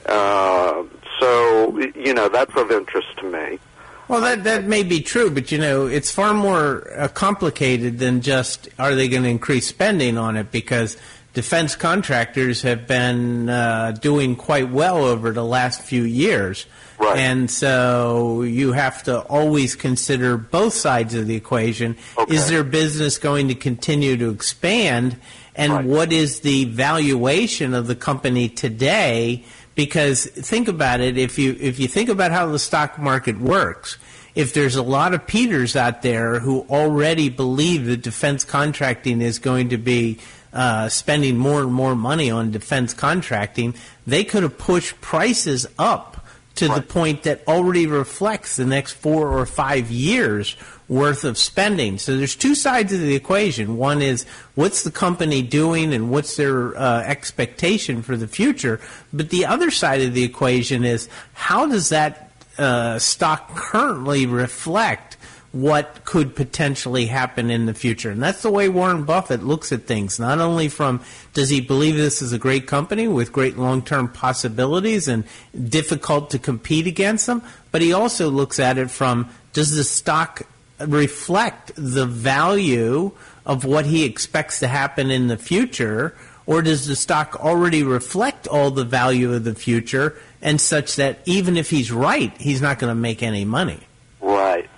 Uh, 0.05 0.83
so 1.19 1.77
you 1.95 2.13
know 2.13 2.27
that's 2.27 2.55
of 2.55 2.71
interest 2.71 3.07
to 3.17 3.29
me. 3.29 3.59
Well, 4.07 4.21
that 4.21 4.43
that 4.43 4.65
may 4.65 4.83
be 4.83 5.01
true, 5.01 5.29
but 5.29 5.51
you 5.51 5.57
know, 5.57 5.85
it's 5.85 6.11
far 6.11 6.33
more 6.33 6.91
uh, 6.97 7.07
complicated 7.07 7.99
than 7.99 8.21
just 8.21 8.67
are 8.77 8.93
they 8.95 9.07
going 9.07 9.23
to 9.23 9.29
increase 9.29 9.67
spending 9.67 10.17
on 10.17 10.35
it 10.35 10.51
because 10.51 10.97
defense 11.33 11.75
contractors 11.75 12.61
have 12.63 12.87
been 12.87 13.49
uh, 13.49 13.91
doing 14.01 14.35
quite 14.35 14.69
well 14.69 14.97
over 15.03 15.31
the 15.31 15.43
last 15.43 15.81
few 15.81 16.03
years. 16.03 16.65
Right. 16.99 17.17
And 17.17 17.49
so 17.49 18.43
you 18.43 18.73
have 18.73 19.03
to 19.03 19.21
always 19.21 19.75
consider 19.75 20.37
both 20.37 20.73
sides 20.73 21.15
of 21.15 21.25
the 21.27 21.35
equation. 21.35 21.97
Okay. 22.17 22.35
Is 22.35 22.49
their 22.49 22.63
business 22.63 23.17
going 23.17 23.47
to 23.47 23.55
continue 23.55 24.17
to 24.17 24.29
expand? 24.29 25.17
And 25.55 25.73
Right. 25.73 25.85
what 25.85 26.13
is 26.13 26.41
the 26.41 26.65
valuation 26.65 27.73
of 27.73 27.87
the 27.87 27.95
company 27.95 28.49
today? 28.49 29.43
Because 29.73 30.25
think 30.25 30.67
about 30.67 30.99
it, 30.99 31.17
if 31.17 31.39
you 31.39 31.57
if 31.59 31.79
you 31.79 31.87
think 31.87 32.09
about 32.09 32.31
how 32.31 32.45
the 32.47 32.59
stock 32.59 32.99
market 32.99 33.39
works, 33.39 33.97
if 34.35 34.53
there's 34.53 34.75
a 34.75 34.83
lot 34.83 35.13
of 35.13 35.25
Peters 35.25 35.75
out 35.75 36.03
there 36.03 36.39
who 36.39 36.65
already 36.69 37.29
believe 37.29 37.85
that 37.87 38.01
defense 38.01 38.43
contracting 38.45 39.21
is 39.21 39.39
going 39.39 39.69
to 39.69 39.77
be 39.77 40.19
uh, 40.53 40.89
spending 40.89 41.37
more 41.37 41.61
and 41.61 41.73
more 41.73 41.95
money 41.95 42.29
on 42.29 42.51
defense 42.51 42.93
contracting, 42.93 43.73
they 44.05 44.23
could 44.23 44.43
have 44.43 44.57
pushed 44.57 44.99
prices 45.01 45.67
up 45.77 46.25
to 46.55 46.67
the 46.67 46.81
point 46.81 47.23
that 47.23 47.41
already 47.47 47.87
reflects 47.87 48.57
the 48.57 48.65
next 48.65 48.91
four 48.93 49.37
or 49.37 49.45
five 49.45 49.89
years 49.89 50.55
worth 50.87 51.23
of 51.23 51.37
spending. 51.37 51.97
So 51.97 52.17
there's 52.17 52.35
two 52.35 52.53
sides 52.53 52.91
of 52.91 52.99
the 52.99 53.15
equation. 53.15 53.77
One 53.77 54.01
is 54.01 54.25
what's 54.55 54.83
the 54.83 54.91
company 54.91 55.41
doing 55.41 55.93
and 55.93 56.11
what's 56.11 56.35
their 56.35 56.77
uh, 56.77 57.03
expectation 57.03 58.01
for 58.01 58.17
the 58.17 58.27
future. 58.27 58.81
But 59.13 59.29
the 59.29 59.45
other 59.45 59.71
side 59.71 60.01
of 60.01 60.13
the 60.13 60.23
equation 60.23 60.83
is 60.83 61.07
how 61.33 61.67
does 61.67 61.89
that 61.89 62.31
uh, 62.57 62.99
stock 62.99 63.55
currently 63.55 64.25
reflect 64.25 65.10
what 65.51 66.05
could 66.05 66.33
potentially 66.35 67.07
happen 67.07 67.51
in 67.51 67.65
the 67.65 67.73
future. 67.73 68.09
And 68.09 68.23
that's 68.23 68.41
the 68.41 68.51
way 68.51 68.69
Warren 68.69 69.03
Buffett 69.03 69.43
looks 69.43 69.71
at 69.71 69.83
things. 69.83 70.19
Not 70.19 70.39
only 70.39 70.69
from 70.69 71.01
does 71.33 71.49
he 71.49 71.59
believe 71.59 71.97
this 71.97 72.21
is 72.21 72.31
a 72.31 72.37
great 72.37 72.67
company 72.67 73.07
with 73.07 73.33
great 73.33 73.57
long 73.57 73.81
term 73.81 74.07
possibilities 74.07 75.07
and 75.07 75.25
difficult 75.67 76.29
to 76.29 76.39
compete 76.39 76.87
against 76.87 77.25
them, 77.25 77.43
but 77.71 77.81
he 77.81 77.91
also 77.91 78.29
looks 78.29 78.59
at 78.59 78.77
it 78.77 78.89
from 78.89 79.29
does 79.51 79.75
the 79.75 79.83
stock 79.83 80.43
reflect 80.79 81.71
the 81.75 82.05
value 82.05 83.11
of 83.45 83.65
what 83.65 83.85
he 83.85 84.05
expects 84.05 84.59
to 84.59 84.67
happen 84.67 85.11
in 85.11 85.27
the 85.27 85.37
future, 85.37 86.15
or 86.45 86.61
does 86.61 86.87
the 86.87 86.95
stock 86.95 87.35
already 87.43 87.83
reflect 87.83 88.47
all 88.47 88.71
the 88.71 88.85
value 88.85 89.33
of 89.33 89.43
the 89.43 89.55
future 89.55 90.15
and 90.41 90.59
such 90.59 90.95
that 90.95 91.19
even 91.25 91.57
if 91.57 91.69
he's 91.69 91.91
right, 91.91 92.35
he's 92.39 92.61
not 92.61 92.79
going 92.79 92.89
to 92.89 92.95
make 92.95 93.21
any 93.21 93.45
money? 93.45 93.79
Right. 94.21 94.69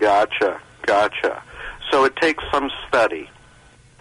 Gotcha. 0.00 0.60
Gotcha. 0.82 1.42
So 1.90 2.04
it 2.04 2.16
takes 2.16 2.42
some 2.50 2.70
study. 2.88 3.28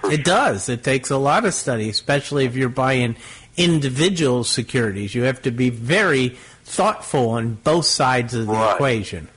It 0.05 0.23
does. 0.23 0.69
It 0.69 0.83
takes 0.83 1.11
a 1.11 1.17
lot 1.17 1.45
of 1.45 1.53
study, 1.53 1.89
especially 1.89 2.45
if 2.45 2.55
you're 2.55 2.69
buying 2.69 3.17
individual 3.57 4.43
securities. 4.45 5.13
You 5.13 5.23
have 5.23 5.41
to 5.43 5.51
be 5.51 5.69
very 5.69 6.29
thoughtful 6.63 7.31
on 7.31 7.55
both 7.55 7.85
sides 7.85 8.33
of 8.33 8.47
the 8.47 8.53
Right. 8.53 8.73
equation. 8.75 9.27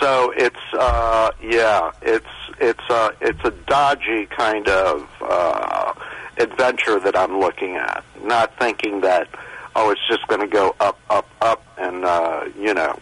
So 0.00 0.32
it's 0.36 0.56
uh, 0.78 1.30
yeah, 1.42 1.90
it's 2.02 2.26
it's 2.60 2.88
uh, 2.88 3.10
it's 3.20 3.40
a 3.44 3.50
dodgy 3.50 4.26
kind 4.26 4.68
of 4.68 5.08
uh, 5.22 5.92
adventure 6.38 7.00
that 7.00 7.16
I'm 7.16 7.40
looking 7.40 7.76
at. 7.76 8.04
Not 8.22 8.56
thinking 8.58 9.00
that 9.00 9.26
oh, 9.74 9.90
it's 9.90 10.06
just 10.08 10.26
going 10.28 10.40
to 10.40 10.46
go 10.46 10.74
up, 10.80 10.98
up, 11.10 11.28
up, 11.40 11.64
and 11.78 12.04
uh, 12.04 12.44
you 12.58 12.74
know. 12.74 12.98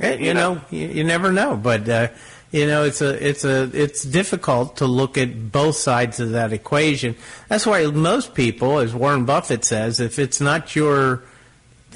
Eh, 0.00 0.16
you 0.16 0.34
know, 0.34 0.60
you, 0.70 0.88
you 0.88 1.04
never 1.04 1.32
know, 1.32 1.56
but 1.56 1.88
uh, 1.88 2.08
you 2.52 2.66
know, 2.66 2.84
it's 2.84 3.00
a 3.02 3.26
it's 3.28 3.44
a 3.44 3.70
it's 3.74 4.02
difficult 4.04 4.76
to 4.78 4.86
look 4.86 5.18
at 5.18 5.50
both 5.52 5.76
sides 5.76 6.20
of 6.20 6.30
that 6.30 6.52
equation. 6.52 7.16
That's 7.48 7.66
why 7.66 7.84
most 7.86 8.34
people, 8.34 8.78
as 8.78 8.94
Warren 8.94 9.24
Buffett 9.24 9.64
says, 9.64 10.00
if 10.00 10.18
it's 10.18 10.40
not 10.40 10.74
your 10.76 11.24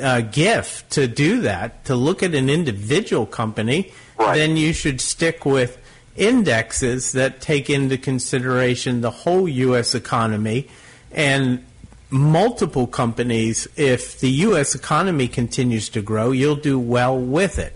uh, 0.02 0.22
gift 0.22 0.90
to 0.92 1.06
do 1.06 1.42
that, 1.42 1.84
to 1.86 1.94
look 1.94 2.22
at 2.22 2.34
an 2.34 2.48
individual 2.50 3.26
company, 3.26 3.92
Right. 4.18 4.36
then 4.36 4.56
you 4.56 4.72
should 4.72 5.00
stick 5.00 5.44
with 5.44 5.78
indexes 6.16 7.12
that 7.12 7.40
take 7.40 7.68
into 7.70 7.96
consideration 7.98 9.00
the 9.00 9.10
whole 9.10 9.48
U.S. 9.48 9.94
economy 9.94 10.68
and 11.10 11.64
multiple 12.10 12.86
companies, 12.86 13.66
if 13.76 14.20
the 14.20 14.30
U.S. 14.30 14.74
economy 14.74 15.28
continues 15.28 15.88
to 15.88 16.02
grow, 16.02 16.30
you'll 16.30 16.56
do 16.56 16.78
well 16.78 17.18
with 17.18 17.58
it. 17.58 17.74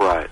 Right. 0.00 0.28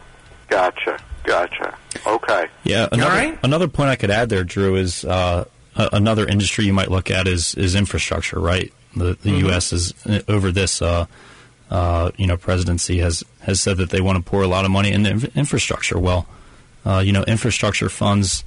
Gotcha. 0.48 0.98
Gotcha. 1.24 1.76
Okay. 2.07 2.46
Yeah. 2.64 2.88
Another, 2.90 3.11
right? 3.11 3.38
another 3.42 3.68
point 3.68 3.90
I 3.90 3.96
could 3.96 4.11
add 4.11 4.28
there, 4.31 4.44
Drew, 4.44 4.76
is 4.76 5.04
uh, 5.04 5.44
another 5.76 6.26
industry 6.26 6.64
you 6.64 6.72
might 6.72 6.90
look 6.90 7.11
at 7.11 7.28
is 7.28 7.54
is 7.54 7.74
infrastructure. 7.74 8.40
Right. 8.40 8.72
The 8.96 9.16
the 9.22 9.31
U.S. 9.46 9.72
is 9.72 9.94
uh, 10.07 10.20
over 10.28 10.50
this. 10.50 10.81
Uh, 10.83 11.07
uh, 11.70 12.11
you 12.16 12.26
know, 12.26 12.38
presidency 12.38 12.98
has 12.98 13.22
has 13.40 13.61
said 13.61 13.76
that 13.76 13.90
they 13.90 14.00
want 14.00 14.16
to 14.24 14.28
pour 14.31 14.42
a 14.42 14.46
lot 14.48 14.64
of 14.64 14.70
money 14.70 14.90
into 14.90 15.11
inf- 15.11 15.37
infrastructure. 15.37 15.98
Well, 15.98 16.26
uh, 16.87 17.00
you 17.04 17.12
know, 17.12 17.22
infrastructure 17.24 17.90
funds 17.90 18.42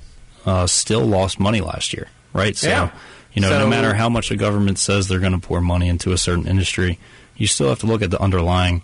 uh, 0.48 0.66
still 0.66 1.06
lost 1.06 1.40
money 1.40 1.62
last 1.62 1.94
year, 1.94 2.08
right? 2.34 2.58
So, 2.58 2.68
Yeah. 2.68 2.90
you 3.34 3.44
know, 3.44 3.50
no 3.60 3.68
matter 3.68 3.94
how 3.94 4.10
much 4.10 4.30
the 4.30 4.36
government 4.36 4.80
says 4.80 5.08
they're 5.08 5.20
going 5.20 5.40
to 5.40 5.48
pour 5.48 5.62
money 5.62 5.88
into 5.88 6.12
a 6.14 6.18
certain 6.18 6.48
industry, 6.48 6.98
you 7.38 7.46
still 7.46 7.70
have 7.70 7.78
to 7.82 7.86
look 7.86 8.02
at 8.02 8.10
the 8.10 8.20
underlying, 8.20 8.82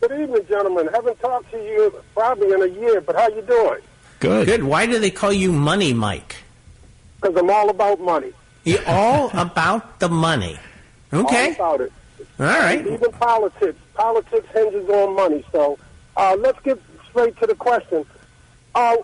Good 0.00 0.12
evening, 0.12 0.46
gentlemen. 0.48 0.88
Haven't 0.94 1.20
talked 1.20 1.50
to 1.50 1.58
you 1.58 1.94
probably 2.14 2.52
in 2.52 2.62
a 2.62 2.66
year, 2.66 3.02
but 3.02 3.16
how 3.16 3.28
you 3.28 3.42
doing? 3.42 3.80
Good. 4.18 4.46
Good. 4.46 4.64
Why 4.64 4.86
do 4.86 4.98
they 4.98 5.10
call 5.10 5.32
you 5.32 5.52
Money 5.52 5.92
Mike? 5.92 6.36
Because 7.20 7.36
I'm 7.36 7.50
all 7.50 7.68
about 7.68 8.00
money. 8.00 8.32
You're 8.64 8.86
all 8.86 9.30
about 9.34 9.98
the 10.00 10.08
money. 10.08 10.58
Okay. 11.12 11.48
All 11.48 11.74
about 11.74 11.80
it. 11.82 11.92
All 12.38 12.46
right. 12.46 12.86
Even 12.86 13.12
politics. 13.12 13.78
Politics 13.94 14.46
hinges 14.52 14.88
on 14.88 15.14
money. 15.14 15.44
So 15.52 15.78
uh, 16.16 16.36
let's 16.38 16.60
get 16.60 16.80
straight 17.08 17.36
to 17.38 17.46
the 17.46 17.54
question. 17.54 18.06
Uh, 18.74 18.96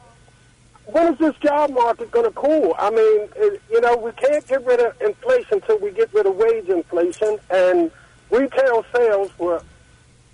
when 0.86 1.12
is 1.12 1.18
this 1.18 1.34
job 1.36 1.70
market 1.70 2.10
going 2.10 2.26
to 2.26 2.30
cool? 2.32 2.74
I 2.78 2.90
mean, 2.90 3.28
it, 3.36 3.60
you 3.70 3.80
know, 3.80 3.96
we 3.96 4.12
can't 4.12 4.46
get 4.46 4.64
rid 4.64 4.80
of 4.80 5.00
inflation 5.00 5.54
until 5.54 5.78
we 5.78 5.90
get 5.90 6.12
rid 6.14 6.26
of 6.26 6.36
wage 6.36 6.68
inflation, 6.68 7.38
and 7.50 7.90
retail 8.30 8.84
sales 8.94 9.36
were 9.38 9.62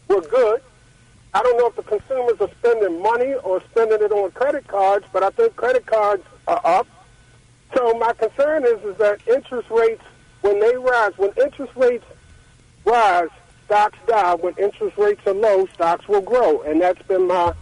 were 0.09 0.21
good. 0.21 0.61
I 1.35 1.43
don't 1.43 1.57
know 1.57 1.69
if 1.69 1.77
the 1.77 1.83
consumers 1.83 2.39
are 2.41 2.51
spending 2.61 3.01
money 3.01 3.33
or 3.43 3.63
spending 3.71 4.03
it 4.03 4.13
on 4.13 4.31
credit 4.33 4.69
cards, 4.69 5.07
but 5.13 5.23
I 5.23 5.31
think 5.31 5.57
credit 5.57 5.87
cards 5.87 6.23
are 6.47 6.61
up. 6.65 6.87
So 7.75 7.95
my 7.95 8.13
concern 8.13 8.65
is 8.65 8.83
is 8.85 8.97
that 8.97 9.21
interest 9.27 9.71
rates, 9.71 10.03
when 10.43 10.61
they 10.61 10.77
rise, 10.77 11.13
when 11.17 11.33
interest 11.41 11.73
rates 11.77 12.05
rise, 12.85 13.29
stocks 13.67 13.99
die. 14.07 14.35
When 14.35 14.55
interest 14.59 14.97
rates 14.99 15.21
are 15.27 15.35
low, 15.35 15.67
stocks 15.67 16.07
will 16.09 16.21
grow, 16.21 16.63
and 16.63 16.81
that's 16.81 17.03
been 17.03 17.27
my 17.27 17.55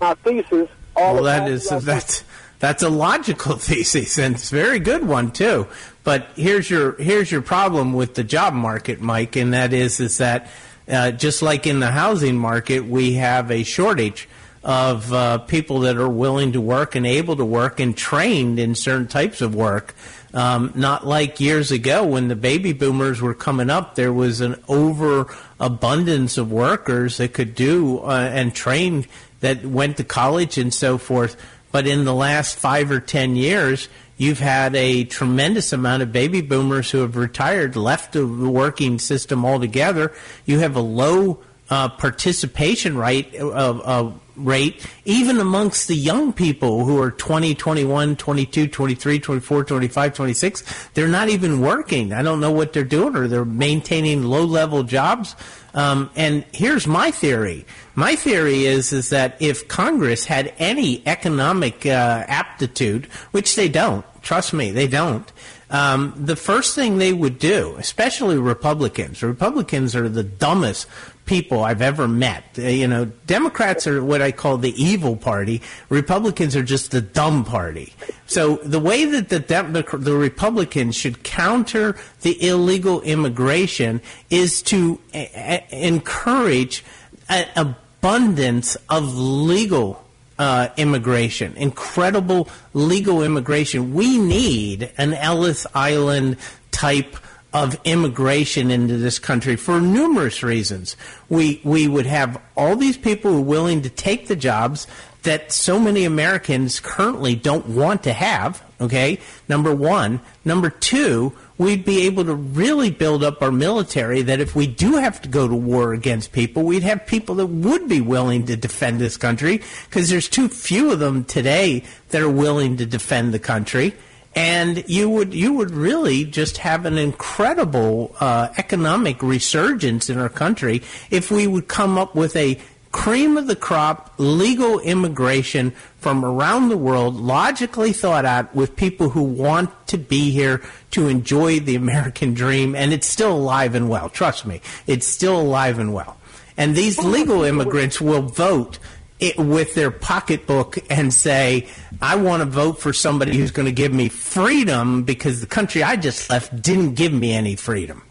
my 0.00 0.14
thesis. 0.14 0.68
All 0.96 1.14
Well, 1.14 1.24
that 1.24 1.48
is 1.48 1.68
that's 1.82 2.24
that's 2.58 2.82
a 2.82 2.88
logical 2.88 3.56
thesis, 3.58 4.18
and 4.18 4.34
it's 4.34 4.52
a 4.52 4.54
very 4.54 4.78
good 4.78 5.06
one 5.06 5.30
too. 5.30 5.66
But 6.02 6.28
here's 6.36 6.68
your 6.68 6.92
here's 6.96 7.32
your 7.32 7.42
problem 7.42 7.94
with 7.94 8.14
the 8.14 8.24
job 8.24 8.54
market, 8.54 9.00
Mike, 9.00 9.36
and 9.36 9.54
that 9.54 9.72
is 9.72 10.00
is 10.00 10.18
that 10.18 10.50
uh, 10.88 11.10
just 11.12 11.40
like 11.40 11.66
in 11.66 11.80
the 11.80 11.90
housing 11.90 12.36
market, 12.36 12.80
we 12.84 13.14
have 13.14 13.50
a 13.50 13.62
shortage 13.62 14.28
of 14.64 15.12
uh, 15.12 15.38
people 15.38 15.80
that 15.80 15.96
are 15.98 16.08
willing 16.08 16.52
to 16.52 16.60
work 16.60 16.94
and 16.94 17.06
able 17.06 17.36
to 17.36 17.44
work 17.44 17.80
and 17.80 17.96
trained 17.96 18.58
in 18.58 18.74
certain 18.74 19.06
types 19.06 19.42
of 19.42 19.54
work. 19.54 19.94
Um, 20.32 20.72
not 20.74 21.06
like 21.06 21.38
years 21.38 21.70
ago 21.70 22.04
when 22.04 22.28
the 22.28 22.34
baby 22.34 22.72
boomers 22.72 23.20
were 23.20 23.34
coming 23.34 23.70
up, 23.70 23.94
there 23.94 24.12
was 24.12 24.40
an 24.40 24.56
overabundance 24.66 26.38
of 26.38 26.50
workers 26.50 27.18
that 27.18 27.34
could 27.34 27.54
do 27.54 27.98
uh, 27.98 28.30
and 28.32 28.54
train 28.54 29.06
that 29.40 29.64
went 29.64 29.98
to 29.98 30.04
college 30.04 30.58
and 30.58 30.72
so 30.72 30.98
forth. 30.98 31.36
But 31.70 31.86
in 31.86 32.04
the 32.04 32.14
last 32.14 32.56
five 32.56 32.90
or 32.90 33.00
ten 33.00 33.36
years, 33.36 33.88
you've 34.16 34.40
had 34.40 34.74
a 34.74 35.04
tremendous 35.04 35.72
amount 35.72 36.02
of 36.02 36.10
baby 36.10 36.40
boomers 36.40 36.90
who 36.90 36.98
have 36.98 37.16
retired, 37.16 37.76
left 37.76 38.14
the 38.14 38.26
working 38.26 38.98
system 38.98 39.44
altogether. 39.44 40.12
You 40.46 40.60
have 40.60 40.74
a 40.74 40.80
low 40.80 41.40
uh, 41.74 41.88
participation 41.88 42.96
rate 42.96 43.34
of 43.34 44.20
rate 44.36 44.86
even 45.04 45.40
amongst 45.40 45.88
the 45.88 45.94
young 45.96 46.32
people 46.32 46.84
who 46.84 47.00
are 47.02 47.10
20 47.10 47.56
21 47.56 48.14
22 48.14 48.68
23 48.68 49.18
24 49.18 49.64
25 49.64 50.14
26 50.14 50.88
they're 50.94 51.08
not 51.08 51.28
even 51.28 51.60
working. 51.60 52.12
I 52.12 52.22
don't 52.22 52.38
know 52.38 52.52
what 52.52 52.72
they're 52.72 52.84
doing 52.84 53.16
or 53.16 53.26
they're 53.26 53.44
maintaining 53.44 54.22
low 54.22 54.44
level 54.44 54.84
jobs. 54.84 55.34
Um, 55.72 56.10
and 56.14 56.44
here's 56.52 56.86
my 56.86 57.10
theory. 57.10 57.66
My 57.96 58.14
theory 58.14 58.66
is 58.66 58.92
is 58.92 59.10
that 59.10 59.36
if 59.40 59.66
congress 59.66 60.24
had 60.26 60.54
any 60.58 61.02
economic 61.08 61.84
uh, 61.86 62.24
aptitude 62.28 63.06
which 63.32 63.56
they 63.56 63.68
don't 63.68 64.04
trust 64.22 64.52
me 64.52 64.70
they 64.70 64.86
don't 64.86 65.32
um, 65.74 66.14
the 66.16 66.36
first 66.36 66.76
thing 66.76 66.98
they 66.98 67.12
would 67.12 67.40
do, 67.40 67.74
especially 67.78 68.38
Republicans, 68.38 69.24
Republicans 69.24 69.96
are 69.96 70.08
the 70.08 70.22
dumbest 70.22 70.86
people 71.26 71.64
I've 71.64 71.82
ever 71.82 72.06
met. 72.06 72.44
Uh, 72.58 72.62
you 72.62 72.86
know, 72.86 73.06
Democrats 73.26 73.86
are 73.86 74.04
what 74.04 74.20
I 74.20 74.32
call 74.32 74.58
the 74.58 74.72
evil 74.82 75.16
party. 75.16 75.62
Republicans 75.88 76.54
are 76.54 76.62
just 76.62 76.90
the 76.90 77.00
dumb 77.00 77.44
party. 77.44 77.92
So 78.26 78.56
the 78.56 78.80
way 78.80 79.04
that 79.04 79.28
the 79.28 79.38
the, 79.38 80.14
Republicans 80.14 80.96
should 80.96 81.22
counter 81.22 81.96
the 82.22 82.46
illegal 82.46 83.00
immigration 83.02 84.00
is 84.30 84.62
to 84.62 85.00
uh, 85.14 85.24
uh, 85.34 85.58
encourage 85.70 86.84
an 87.28 87.46
abundance 87.56 88.76
of 88.88 89.16
legal 89.16 90.04
uh, 90.38 90.68
immigration, 90.76 91.54
incredible 91.56 92.48
legal 92.72 93.22
immigration. 93.22 93.94
We 93.94 94.18
need 94.18 94.90
an 94.98 95.14
Ellis 95.14 95.66
Island 95.74 96.36
type 96.70 97.16
of 97.54 97.80
immigration 97.84 98.72
into 98.72 98.96
this 98.96 99.20
country 99.20 99.54
for 99.54 99.80
numerous 99.80 100.42
reasons. 100.42 100.96
We 101.28 101.60
we 101.62 101.86
would 101.86 102.06
have 102.06 102.42
all 102.56 102.74
these 102.74 102.98
people 102.98 103.30
who 103.30 103.38
are 103.38 103.42
willing 103.42 103.82
to 103.82 103.88
take 103.88 104.26
the 104.26 104.36
jobs 104.36 104.88
that 105.22 105.52
so 105.52 105.78
many 105.78 106.04
Americans 106.04 106.80
currently 106.80 107.34
don't 107.34 107.66
want 107.66 108.02
to 108.02 108.12
have. 108.12 108.62
Okay, 108.80 109.20
number 109.48 109.72
one. 109.72 110.20
Number 110.44 110.68
two, 110.68 111.32
we'd 111.56 111.84
be 111.84 112.06
able 112.06 112.24
to 112.24 112.34
really 112.34 112.90
build 112.90 113.22
up 113.22 113.40
our 113.40 113.52
military. 113.52 114.20
That 114.20 114.40
if 114.40 114.56
we 114.56 114.66
do 114.66 114.96
have 114.96 115.22
to 115.22 115.28
go 115.28 115.46
to 115.46 115.54
war 115.54 115.94
against 115.94 116.32
people, 116.32 116.64
we'd 116.64 116.82
have 116.82 117.06
people 117.06 117.36
that 117.36 117.46
would 117.46 117.88
be 117.88 118.00
willing 118.00 118.46
to 118.46 118.56
defend 118.56 118.98
this 118.98 119.16
country 119.16 119.62
because 119.88 120.10
there's 120.10 120.28
too 120.28 120.48
few 120.48 120.90
of 120.90 120.98
them 120.98 121.24
today 121.24 121.84
that 122.08 122.20
are 122.20 122.28
willing 122.28 122.76
to 122.78 122.84
defend 122.84 123.32
the 123.32 123.38
country 123.38 123.94
and 124.34 124.88
you 124.88 125.08
would 125.08 125.32
you 125.34 125.52
would 125.52 125.70
really 125.70 126.24
just 126.24 126.58
have 126.58 126.86
an 126.86 126.98
incredible 126.98 128.14
uh, 128.20 128.48
economic 128.56 129.22
resurgence 129.22 130.10
in 130.10 130.18
our 130.18 130.28
country 130.28 130.82
if 131.10 131.30
we 131.30 131.46
would 131.46 131.68
come 131.68 131.96
up 131.98 132.14
with 132.14 132.34
a 132.36 132.58
cream 132.94 133.36
of 133.36 133.48
the 133.48 133.56
crop 133.56 134.14
legal 134.18 134.78
immigration 134.78 135.72
from 135.98 136.24
around 136.24 136.68
the 136.68 136.76
world 136.76 137.16
logically 137.16 137.92
thought 137.92 138.24
out 138.24 138.54
with 138.54 138.76
people 138.76 139.08
who 139.10 139.22
want 139.22 139.68
to 139.88 139.98
be 139.98 140.30
here 140.30 140.62
to 140.92 141.08
enjoy 141.08 141.58
the 141.58 141.74
American 141.74 142.34
dream. 142.34 142.76
And 142.76 142.92
it's 142.92 143.08
still 143.08 143.32
alive 143.32 143.74
and 143.74 143.88
well. 143.88 144.08
Trust 144.08 144.46
me 144.46 144.60
it's 144.86 145.08
still 145.08 145.40
alive 145.40 145.80
and 145.80 145.92
well. 145.92 146.16
And 146.56 146.76
these 146.76 147.02
legal 147.02 147.42
immigrants 147.42 148.00
will 148.00 148.22
vote 148.22 148.78
it 149.20 149.38
with 149.38 149.74
their 149.74 149.90
pocketbook 149.90 150.78
and 150.90 151.12
say, 151.12 151.68
I 152.02 152.16
want 152.16 152.42
to 152.42 152.46
vote 152.46 152.80
for 152.80 152.92
somebody 152.92 153.36
who's 153.36 153.50
going 153.50 153.66
to 153.66 153.72
give 153.72 153.92
me 153.92 154.08
freedom 154.08 155.04
because 155.04 155.40
the 155.40 155.46
country 155.46 155.82
I 155.82 155.96
just 155.96 156.28
left 156.30 156.60
didn't 156.60 156.94
give 156.94 157.12
me 157.12 157.32
any 157.32 157.56
freedom. 157.56 158.02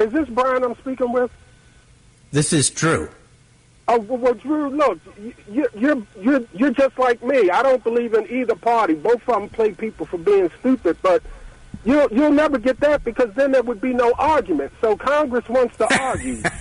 Is 0.00 0.12
this 0.12 0.28
Brian 0.28 0.62
I'm 0.62 0.76
speaking 0.76 1.12
with? 1.12 1.30
This 2.30 2.52
is 2.52 2.70
true. 2.70 3.08
Oh, 3.88 3.98
well, 4.00 4.18
well 4.18 4.34
Drew, 4.34 4.68
look, 4.68 4.98
you, 5.50 5.66
you're 5.74 6.02
you're 6.20 6.42
you're 6.52 6.70
just 6.70 6.98
like 6.98 7.22
me. 7.22 7.48
I 7.48 7.62
don't 7.62 7.82
believe 7.82 8.12
in 8.12 8.28
either 8.30 8.54
party. 8.54 8.94
Both 8.94 9.26
of 9.26 9.40
them 9.40 9.48
play 9.48 9.72
people 9.72 10.04
for 10.04 10.18
being 10.18 10.50
stupid. 10.60 10.98
But 11.00 11.22
You'll 11.88 12.08
you'll 12.12 12.32
never 12.32 12.58
get 12.58 12.80
that 12.80 13.02
because 13.02 13.32
then 13.34 13.52
there 13.52 13.62
would 13.62 13.80
be 13.80 13.94
no 13.94 14.12
argument. 14.18 14.72
So 14.82 14.94
Congress 14.94 15.48
wants 15.48 15.74
to 15.78 15.86
argue. 16.02 16.42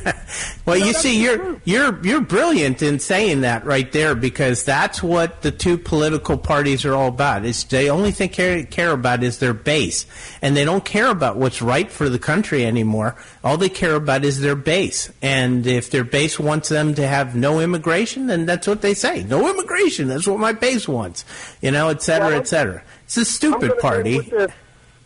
Well, 0.66 0.78
No, 0.78 0.86
you 0.86 0.94
see, 0.94 1.22
you're 1.24 1.38
truth. 1.38 1.62
you're 1.64 2.06
you're 2.06 2.22
brilliant 2.22 2.82
in 2.82 3.00
saying 3.00 3.42
that 3.42 3.66
right 3.66 3.90
there 3.94 4.16
because 4.16 4.66
that's 4.66 5.02
what 5.02 5.42
the 5.42 5.52
two 5.52 5.78
political 5.78 6.38
parties 6.38 6.84
are 6.84 6.94
all 6.94 7.08
about. 7.08 7.46
Is 7.46 7.64
the 7.64 7.88
only 7.88 8.12
thing 8.12 8.28
care 8.30 8.64
care 8.66 8.92
about 8.92 9.24
is 9.24 9.40
their 9.40 9.54
base, 9.54 10.06
and 10.42 10.58
they 10.58 10.66
don't 10.66 10.84
care 10.84 11.08
about 11.10 11.38
what's 11.38 11.62
right 11.62 11.90
for 11.90 12.10
the 12.10 12.20
country 12.20 12.66
anymore. 12.66 13.16
All 13.46 13.56
they 13.58 13.70
care 13.70 13.96
about 13.96 14.26
is 14.26 14.42
their 14.42 14.56
base, 14.58 15.10
and 15.22 15.66
if 15.66 15.90
their 15.90 16.04
base 16.04 16.38
wants 16.38 16.68
them 16.68 16.94
to 16.96 17.08
have 17.08 17.34
no 17.34 17.62
immigration, 17.62 18.28
then 18.28 18.46
that's 18.46 18.68
what 18.68 18.82
they 18.82 18.94
say: 18.94 19.24
no 19.24 19.50
immigration. 19.50 20.10
That's 20.10 20.28
what 20.28 20.40
my 20.40 20.52
base 20.52 20.86
wants, 20.88 21.24
you 21.62 21.72
know, 21.72 21.88
et 21.88 22.02
cetera, 22.02 22.30
Well, 22.30 22.40
et 22.40 22.48
cetera. 22.48 22.84
It's 23.06 23.16
a 23.16 23.24
stupid 23.26 23.78
party. 23.80 24.20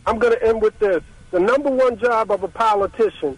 With 0.06 0.10
this. 0.10 0.14
I'm 0.14 0.20
going 0.20 0.34
to 0.34 0.48
end 0.48 0.62
with 0.62 0.80
this. 0.80 1.04
The 1.32 1.40
number 1.40 1.70
one 1.70 1.98
job 1.98 2.32
of 2.32 2.44
a 2.44 2.48
politician 2.48 3.38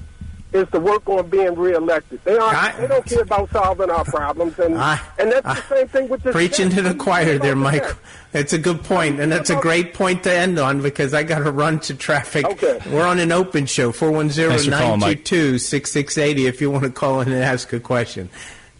is 0.52 0.68
to 0.72 0.80
work 0.80 1.08
on 1.10 1.28
being 1.30 1.56
reelected. 1.56 2.24
They 2.26 2.38
aren't. 2.38 2.56
I- 2.56 2.80
they 2.80 2.88
don't 2.88 3.04
care 3.06 3.22
about 3.24 3.50
solving 3.52 3.90
our 3.90 4.04
problems, 4.06 4.60
and 4.60 4.78
I- 4.78 5.00
and 5.18 5.32
that's 5.32 5.46
I- 5.48 5.56
the 5.56 5.62
same 5.76 5.88
thing 5.88 6.10
with 6.10 6.22
this. 6.24 6.32
Preaching 6.32 6.70
to 6.72 6.82
the 6.84 6.94
choir 6.94 7.40
there, 7.40 7.56
Mike. 7.56 7.84
Okay. 7.84 7.94
It's 8.34 8.54
a 8.54 8.60
good 8.60 8.84
point, 8.84 9.20
and 9.20 9.32
that's 9.32 9.50
a 9.50 9.56
great 9.56 9.94
point 9.96 10.24
to 10.24 10.32
end 10.34 10.60
on 10.60 10.82
because 10.82 11.14
I 11.14 11.24
got 11.24 11.40
to 11.44 11.52
run 11.52 11.80
to 11.82 11.94
traffic. 11.96 12.46
Okay. 12.46 12.80
We're 12.92 13.06
on 13.06 13.20
an 13.20 13.32
open 13.32 13.66
show, 13.66 13.92
Thanks 13.92 14.36
for 14.36 14.72
calling, 14.72 15.00
Mike. 15.00 15.24
410-922-6680 15.26 16.48
if 16.48 16.62
you 16.62 16.70
want 16.72 16.84
to 16.84 16.90
call 16.92 17.22
in 17.22 17.32
and 17.32 17.44
ask 17.44 17.74
a 17.74 17.80
question. 17.80 18.30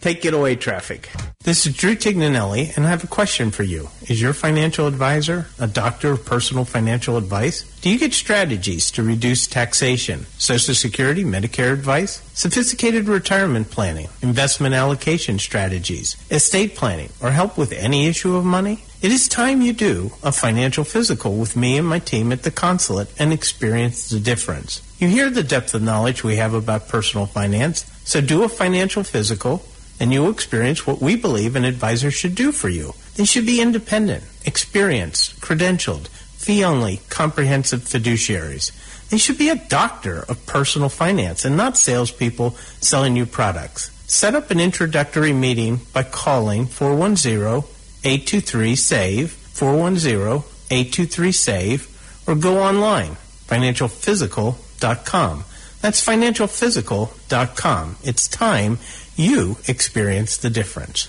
Take 0.04 0.26
it 0.26 0.34
away, 0.34 0.54
traffic. 0.54 1.08
This 1.44 1.64
is 1.64 1.74
Drew 1.74 1.94
Tignanelli, 1.94 2.76
and 2.76 2.84
I 2.84 2.90
have 2.90 3.04
a 3.04 3.06
question 3.06 3.50
for 3.50 3.62
you. 3.62 3.88
Is 4.02 4.20
your 4.20 4.34
financial 4.34 4.86
advisor 4.86 5.46
a 5.58 5.66
doctor 5.66 6.12
of 6.12 6.26
personal 6.26 6.66
financial 6.66 7.16
advice? 7.16 7.62
Do 7.80 7.88
you 7.88 7.98
get 7.98 8.12
strategies 8.12 8.90
to 8.90 9.02
reduce 9.02 9.46
taxation, 9.46 10.26
Social 10.36 10.74
Security, 10.74 11.24
Medicare 11.24 11.72
advice, 11.72 12.20
sophisticated 12.34 13.08
retirement 13.08 13.70
planning, 13.70 14.08
investment 14.20 14.74
allocation 14.74 15.38
strategies, 15.38 16.18
estate 16.30 16.74
planning, 16.74 17.08
or 17.22 17.30
help 17.30 17.56
with 17.56 17.72
any 17.72 18.06
issue 18.06 18.36
of 18.36 18.44
money? 18.44 18.84
It 19.00 19.10
is 19.10 19.26
time 19.26 19.62
you 19.62 19.72
do 19.72 20.10
a 20.22 20.32
financial 20.32 20.84
physical 20.84 21.38
with 21.38 21.56
me 21.56 21.78
and 21.78 21.88
my 21.88 21.98
team 21.98 22.30
at 22.30 22.42
the 22.42 22.50
consulate 22.50 23.08
and 23.18 23.32
experience 23.32 24.10
the 24.10 24.20
difference. 24.20 24.82
You 24.98 25.08
hear 25.08 25.30
the 25.30 25.42
depth 25.42 25.72
of 25.72 25.80
knowledge 25.80 26.22
we 26.22 26.36
have 26.36 26.52
about 26.52 26.88
personal 26.88 27.24
finance, 27.24 27.90
so 28.04 28.20
do 28.20 28.42
a 28.42 28.50
financial 28.50 29.02
physical 29.02 29.64
and 30.00 30.12
you 30.12 30.22
will 30.22 30.30
experience 30.30 30.86
what 30.86 31.00
we 31.00 31.16
believe 31.16 31.56
an 31.56 31.64
advisor 31.64 32.10
should 32.10 32.34
do 32.34 32.52
for 32.52 32.68
you. 32.68 32.94
They 33.16 33.24
should 33.24 33.46
be 33.46 33.60
independent, 33.60 34.24
experienced, 34.44 35.40
credentialed, 35.40 36.08
fee 36.08 36.64
only, 36.64 37.00
comprehensive 37.08 37.80
fiduciaries. 37.80 38.72
They 39.08 39.18
should 39.18 39.38
be 39.38 39.48
a 39.48 39.54
doctor 39.54 40.24
of 40.28 40.44
personal 40.46 40.88
finance 40.88 41.44
and 41.44 41.56
not 41.56 41.76
salespeople 41.76 42.50
selling 42.80 43.16
you 43.16 43.26
products. 43.26 43.90
Set 44.10 44.34
up 44.34 44.50
an 44.50 44.60
introductory 44.60 45.32
meeting 45.32 45.80
by 45.92 46.02
calling 46.02 46.66
410 46.66 47.64
823 48.04 48.76
SAVE, 48.76 49.30
410 49.30 50.42
823 50.70 51.32
SAVE, 51.32 52.22
or 52.26 52.34
go 52.34 52.60
online, 52.62 53.16
financialphysical.com. 53.46 55.44
That's 55.80 56.06
financialphysical.com. 56.06 57.96
It's 58.02 58.28
time 58.28 58.78
you 59.16 59.56
experience 59.68 60.36
the 60.36 60.50
difference. 60.50 61.08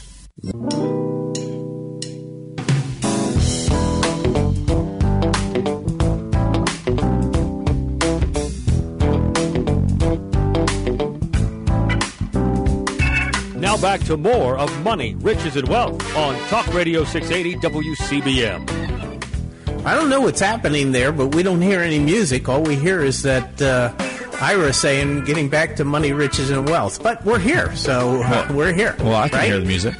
Now 13.56 13.78
back 13.78 14.02
to 14.02 14.18
more 14.18 14.58
of 14.58 14.84
Money, 14.84 15.16
Riches, 15.16 15.56
and 15.56 15.68
Wealth 15.68 16.16
on 16.16 16.36
Talk 16.50 16.72
Radio 16.74 17.04
680 17.04 17.68
WCBM. 17.68 19.86
I 19.86 19.96
don't 19.96 20.10
know 20.10 20.22
what's 20.22 20.40
happening 20.40 20.92
there, 20.92 21.12
but 21.12 21.36
we 21.36 21.44
don't 21.44 21.62
hear 21.62 21.82
any 21.82 22.00
music. 22.00 22.50
All 22.50 22.62
we 22.62 22.76
hear 22.76 23.02
is 23.02 23.22
that 23.24 23.62
uh, 23.62 23.94
Ira 24.42 24.74
saying, 24.74 25.24
getting 25.26 25.50
back 25.50 25.76
to 25.78 25.86
money, 25.86 26.12
riches, 26.12 26.50
and 26.50 26.68
wealth. 26.70 27.02
But 27.02 27.24
we're 27.26 27.40
here, 27.40 27.74
so 27.76 28.22
uh, 28.24 28.48
we're 28.52 28.74
here. 28.74 28.96
Well, 29.00 29.16
I 29.16 29.30
can 29.30 29.40
right? 29.40 29.48
hear 29.48 29.60
the 29.60 29.66
music. 29.66 29.96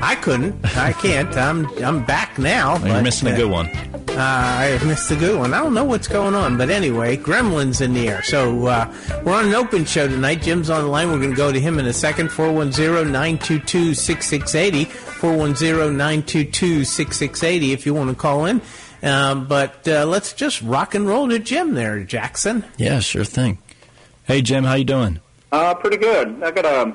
I 0.00 0.14
couldn't. 0.14 0.64
I 0.76 0.92
can't. 0.92 1.36
I'm 1.36 1.66
I'm 1.84 2.04
back 2.04 2.38
now. 2.38 2.76
Oh, 2.80 2.86
You're 2.86 3.02
missing 3.02 3.26
a 3.28 3.36
good 3.36 3.50
one. 3.50 3.66
Uh, 4.10 4.14
I 4.20 4.78
missed 4.84 5.10
a 5.12 5.16
good 5.16 5.38
one. 5.38 5.54
I 5.54 5.60
don't 5.60 5.74
know 5.74 5.84
what's 5.84 6.08
going 6.08 6.34
on, 6.34 6.56
but 6.56 6.70
anyway, 6.70 7.16
Gremlin's 7.16 7.80
in 7.80 7.94
the 7.94 8.08
air. 8.08 8.20
So 8.22 8.66
uh, 8.66 8.92
we're 9.24 9.34
on 9.34 9.46
an 9.46 9.54
open 9.54 9.84
show 9.84 10.08
tonight. 10.08 10.42
Jim's 10.42 10.70
on 10.70 10.82
the 10.82 10.88
line. 10.88 11.08
We're 11.10 11.18
going 11.18 11.30
to 11.30 11.36
go 11.36 11.52
to 11.52 11.60
him 11.60 11.78
in 11.78 11.86
a 11.86 11.92
second. 11.92 12.28
410-922-6680. 12.30 14.86
410-922-6680 14.86 17.72
if 17.72 17.86
you 17.86 17.94
want 17.94 18.10
to 18.10 18.16
call 18.16 18.46
in. 18.46 18.60
Um, 19.02 19.46
but 19.46 19.86
uh, 19.86 20.04
let's 20.06 20.32
just 20.32 20.62
rock 20.62 20.96
and 20.96 21.06
roll 21.06 21.28
to 21.28 21.38
Jim 21.38 21.74
there, 21.74 22.02
Jackson. 22.02 22.64
Yeah, 22.76 22.98
sure 22.98 23.24
thing. 23.24 23.58
Hey, 24.28 24.42
Jim, 24.42 24.62
how 24.64 24.74
you 24.74 24.84
doing? 24.84 25.20
Uh, 25.50 25.74
pretty 25.74 25.96
good. 25.96 26.42
I 26.42 26.50
got 26.50 26.66
a, 26.66 26.94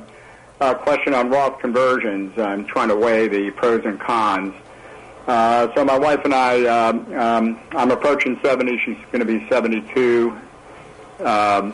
a 0.61 0.75
question 0.75 1.15
on 1.15 1.31
Roth 1.31 1.59
conversions. 1.59 2.37
I'm 2.37 2.63
trying 2.65 2.89
to 2.89 2.95
weigh 2.95 3.27
the 3.27 3.49
pros 3.49 3.83
and 3.85 3.99
cons. 3.99 4.53
Uh, 5.25 5.73
so 5.73 5.83
my 5.83 5.97
wife 5.97 6.19
and 6.25 6.33
I, 6.35 6.63
um, 6.67 7.11
um, 7.15 7.59
I'm 7.71 7.89
approaching 7.89 8.39
70. 8.43 8.77
She's 8.85 8.97
going 9.11 9.19
to 9.19 9.25
be 9.25 9.49
72. 9.49 10.37
Um, 11.21 11.73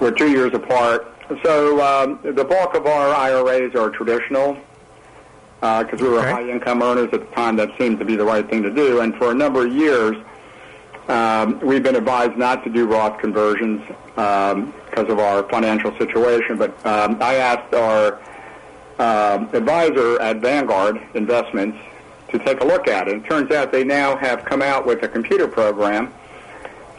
we're 0.00 0.10
two 0.10 0.30
years 0.30 0.52
apart. 0.52 1.14
So 1.42 1.80
um, 1.82 2.18
the 2.22 2.44
bulk 2.44 2.74
of 2.74 2.86
our 2.86 3.08
IRAs 3.14 3.74
are 3.74 3.88
traditional 3.88 4.54
because 5.60 5.98
we 5.98 6.08
were 6.10 6.18
Okay. 6.20 6.30
high 6.30 6.48
income 6.50 6.82
earners 6.82 7.08
at 7.14 7.20
the 7.20 7.34
time. 7.34 7.56
That 7.56 7.70
seemed 7.78 7.98
to 8.00 8.04
be 8.04 8.16
the 8.16 8.24
right 8.24 8.46
thing 8.48 8.62
to 8.64 8.70
do. 8.70 9.00
And 9.00 9.16
for 9.16 9.30
a 9.30 9.34
number 9.34 9.66
of 9.66 9.72
years, 9.72 10.14
um, 11.08 11.58
we've 11.60 11.82
been 11.82 11.96
advised 11.96 12.36
not 12.36 12.64
to 12.64 12.70
do 12.70 12.86
Roth 12.86 13.18
conversions 13.18 13.82
because 14.08 15.08
of 15.08 15.18
our 15.18 15.42
financial 15.44 15.96
situation. 15.98 16.56
But 16.56 16.70
um, 16.86 17.16
I 17.20 17.36
asked 17.36 17.74
our 17.74 18.20
um, 18.98 19.48
advisor 19.54 20.20
at 20.20 20.38
Vanguard 20.38 21.00
Investments 21.14 21.78
to 22.30 22.38
take 22.38 22.60
a 22.60 22.64
look 22.64 22.88
at 22.88 23.08
it. 23.08 23.16
It 23.18 23.24
turns 23.24 23.50
out 23.52 23.72
they 23.72 23.84
now 23.84 24.16
have 24.16 24.44
come 24.44 24.60
out 24.60 24.86
with 24.86 25.02
a 25.02 25.08
computer 25.08 25.48
program 25.48 26.12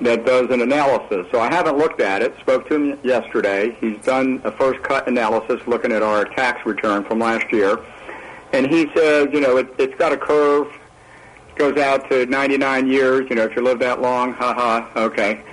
that 0.02 0.26
does 0.26 0.50
an 0.50 0.62
analysis. 0.62 1.28
So 1.30 1.40
I 1.40 1.54
haven't 1.54 1.78
looked 1.78 2.00
at 2.00 2.22
it. 2.22 2.38
Spoke 2.40 2.68
to 2.70 2.76
him 2.76 3.00
yesterday. 3.04 3.76
He's 3.82 3.98
done 4.00 4.42
a 4.44 4.52
first 4.52 4.82
cut 4.82 5.08
analysis 5.08 5.62
looking 5.68 5.92
at 5.92 6.02
our 6.02 6.26
tax 6.26 6.66
return 6.66 7.04
from 7.04 7.20
last 7.20 7.52
year. 7.52 7.80
And 8.54 8.66
he 8.66 8.90
says, 8.96 9.28
you 9.32 9.42
know, 9.42 9.58
it, 9.58 9.68
it's 9.78 9.96
got 9.96 10.12
a 10.12 10.18
curve 10.18 10.68
goes 11.60 11.78
out 11.78 12.10
to 12.10 12.26
99 12.26 12.88
years. 12.88 13.30
You 13.30 13.36
know, 13.36 13.44
if 13.44 13.56
you 13.56 13.62
live 13.62 13.80
that 13.80 14.02
long, 14.02 14.34
haha, 14.34 14.88
okay. 14.96 15.44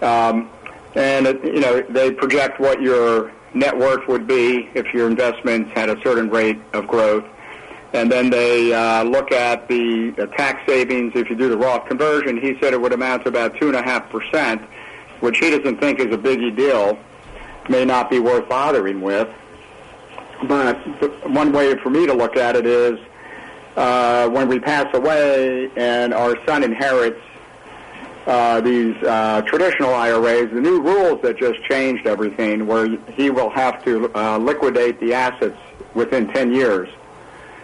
Um, 0.00 0.48
and 0.94 1.26
it, 1.26 1.44
you 1.44 1.60
know, 1.60 1.82
they 1.82 2.12
project 2.12 2.60
what 2.60 2.80
your 2.80 3.32
net 3.52 3.76
worth 3.76 4.06
would 4.08 4.26
be 4.26 4.70
if 4.74 4.94
your 4.94 5.08
investments 5.08 5.72
had 5.74 5.90
a 5.90 6.00
certain 6.02 6.30
rate 6.30 6.58
of 6.72 6.86
growth, 6.86 7.24
and 7.92 8.10
then 8.10 8.30
they 8.30 8.72
uh, 8.72 9.02
look 9.02 9.32
at 9.32 9.66
the 9.68 10.14
uh, 10.18 10.26
tax 10.36 10.60
savings 10.64 11.12
if 11.16 11.28
you 11.28 11.34
do 11.36 11.48
the 11.48 11.56
Roth 11.56 11.86
conversion. 11.88 12.40
He 12.40 12.56
said 12.60 12.72
it 12.72 12.80
would 12.80 12.92
amount 12.92 13.24
to 13.24 13.28
about 13.28 13.56
two 13.56 13.66
and 13.66 13.76
a 13.76 13.82
half 13.82 14.08
percent, 14.10 14.62
which 15.20 15.38
he 15.38 15.50
doesn't 15.50 15.80
think 15.80 15.98
is 15.98 16.14
a 16.14 16.18
biggie 16.18 16.54
deal. 16.54 16.98
May 17.68 17.84
not 17.84 18.10
be 18.10 18.20
worth 18.20 18.48
bothering 18.48 19.00
with. 19.00 19.28
But 20.46 20.76
one 21.28 21.52
way 21.52 21.76
for 21.78 21.90
me 21.90 22.06
to 22.06 22.14
look 22.14 22.36
at 22.36 22.54
it 22.54 22.64
is 22.64 22.98
uh, 23.78 24.28
when 24.28 24.48
we 24.48 24.58
pass 24.58 24.92
away 24.92 25.70
and 25.76 26.12
our 26.12 26.36
son 26.44 26.64
inherits 26.64 27.20
uh, 28.26 28.60
these 28.60 28.96
uh, 29.04 29.40
traditional 29.42 29.94
IRAs, 29.94 30.50
the 30.50 30.60
new 30.60 30.82
rules 30.82 31.22
that 31.22 31.38
just 31.38 31.62
changed 31.62 32.06
everything, 32.06 32.66
where 32.66 32.88
he 33.12 33.30
will 33.30 33.50
have 33.50 33.82
to 33.84 34.12
uh, 34.14 34.36
liquidate 34.36 35.00
the 35.00 35.14
assets 35.14 35.56
within 35.94 36.26
10 36.32 36.52
years. 36.52 36.88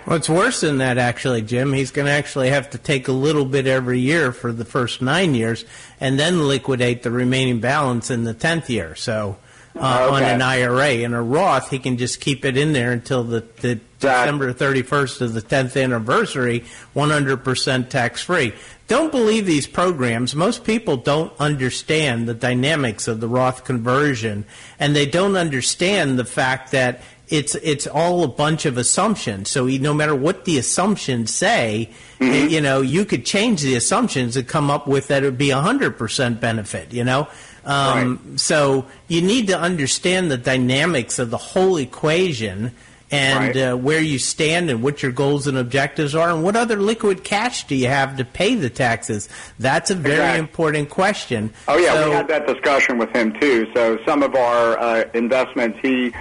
Well, 0.06 0.16
it's 0.16 0.28
worse 0.28 0.60
than 0.60 0.78
that, 0.78 0.98
actually, 0.98 1.42
Jim. 1.42 1.72
He's 1.72 1.90
going 1.90 2.06
to 2.06 2.12
actually 2.12 2.50
have 2.50 2.70
to 2.70 2.78
take 2.78 3.08
a 3.08 3.12
little 3.12 3.44
bit 3.44 3.66
every 3.66 3.98
year 3.98 4.32
for 4.32 4.52
the 4.52 4.64
first 4.64 5.02
nine 5.02 5.34
years 5.34 5.64
and 6.00 6.18
then 6.18 6.46
liquidate 6.46 7.02
the 7.02 7.10
remaining 7.10 7.58
balance 7.58 8.10
in 8.10 8.24
the 8.24 8.34
tenth 8.34 8.70
year. 8.70 8.94
So 8.94 9.36
uh, 9.76 10.10
on 10.12 10.22
an 10.22 10.42
IRA. 10.42 10.90
In 10.92 11.14
a 11.14 11.22
Roth, 11.22 11.70
he 11.70 11.78
can 11.78 11.96
just 11.96 12.20
keep 12.20 12.44
it 12.44 12.56
in 12.56 12.72
there 12.72 12.92
until 12.92 13.24
the, 13.24 13.40
the 13.60 13.80
December 13.98 14.52
31st 14.52 15.20
of 15.20 15.32
the 15.34 15.42
10th 15.42 15.82
anniversary, 15.82 16.64
100% 16.94 17.88
tax 17.88 18.22
free. 18.22 18.52
Don't 18.86 19.10
believe 19.10 19.46
these 19.46 19.66
programs. 19.66 20.34
Most 20.34 20.64
people 20.64 20.96
don't 20.96 21.32
understand 21.40 22.28
the 22.28 22.34
dynamics 22.34 23.08
of 23.08 23.20
the 23.20 23.28
Roth 23.28 23.64
conversion, 23.64 24.44
and 24.78 24.94
they 24.94 25.06
don't 25.06 25.36
understand 25.36 26.18
the 26.18 26.24
fact 26.24 26.72
that 26.72 27.00
it's 27.28 27.54
it's 27.54 27.86
all 27.86 28.22
a 28.22 28.28
bunch 28.28 28.66
of 28.66 28.76
assumptions. 28.76 29.48
So 29.48 29.66
no 29.66 29.94
matter 29.94 30.14
what 30.14 30.44
the 30.44 30.58
assumptions 30.58 31.34
say, 31.34 31.90
Mm-hmm. 32.20 32.48
you 32.48 32.60
know, 32.60 32.80
you 32.80 33.04
could 33.04 33.26
change 33.26 33.62
the 33.62 33.74
assumptions 33.74 34.36
and 34.36 34.46
come 34.46 34.70
up 34.70 34.86
with 34.86 35.08
that 35.08 35.22
it 35.22 35.26
would 35.26 35.38
be 35.38 35.50
a 35.50 35.60
hundred 35.60 35.98
percent 35.98 36.40
benefit. 36.40 36.92
You 36.92 37.04
know, 37.04 37.28
um, 37.66 38.36
so 38.38 38.86
you 39.08 39.22
need 39.22 39.46
to 39.48 39.58
understand 39.58 40.30
the 40.30 40.36
dynamics 40.38 41.18
of 41.18 41.30
the 41.30 41.36
whole 41.38 41.76
equation 41.76 42.72
and 43.10 43.54
Right. 43.54 43.56
uh, 43.56 43.76
where 43.76 44.00
you 44.00 44.18
stand 44.18 44.70
and 44.70 44.82
what 44.82 45.02
your 45.02 45.12
goals 45.12 45.46
and 45.46 45.56
objectives 45.56 46.14
are, 46.14 46.30
and 46.30 46.42
what 46.42 46.56
other 46.56 46.76
liquid 46.76 47.22
cash 47.22 47.64
do 47.66 47.76
you 47.76 47.86
have 47.86 48.16
to 48.16 48.24
pay 48.24 48.54
the 48.56 48.70
taxes. 48.70 49.28
That's 49.58 49.90
a 49.90 49.94
very 49.94 50.14
Exactly. 50.16 50.38
important 50.40 50.88
question. 50.90 51.50
Oh 51.68 51.76
yeah, 51.78 51.92
So- 51.94 52.08
we 52.10 52.16
had 52.16 52.28
that 52.28 52.46
discussion 52.46 52.98
with 52.98 53.14
him 53.14 53.32
too. 53.38 53.66
So 53.74 53.98
some 54.06 54.22
of 54.22 54.34
our 54.34 54.78
uh, 54.78 55.04
investments, 55.14 55.78
he 55.82 56.12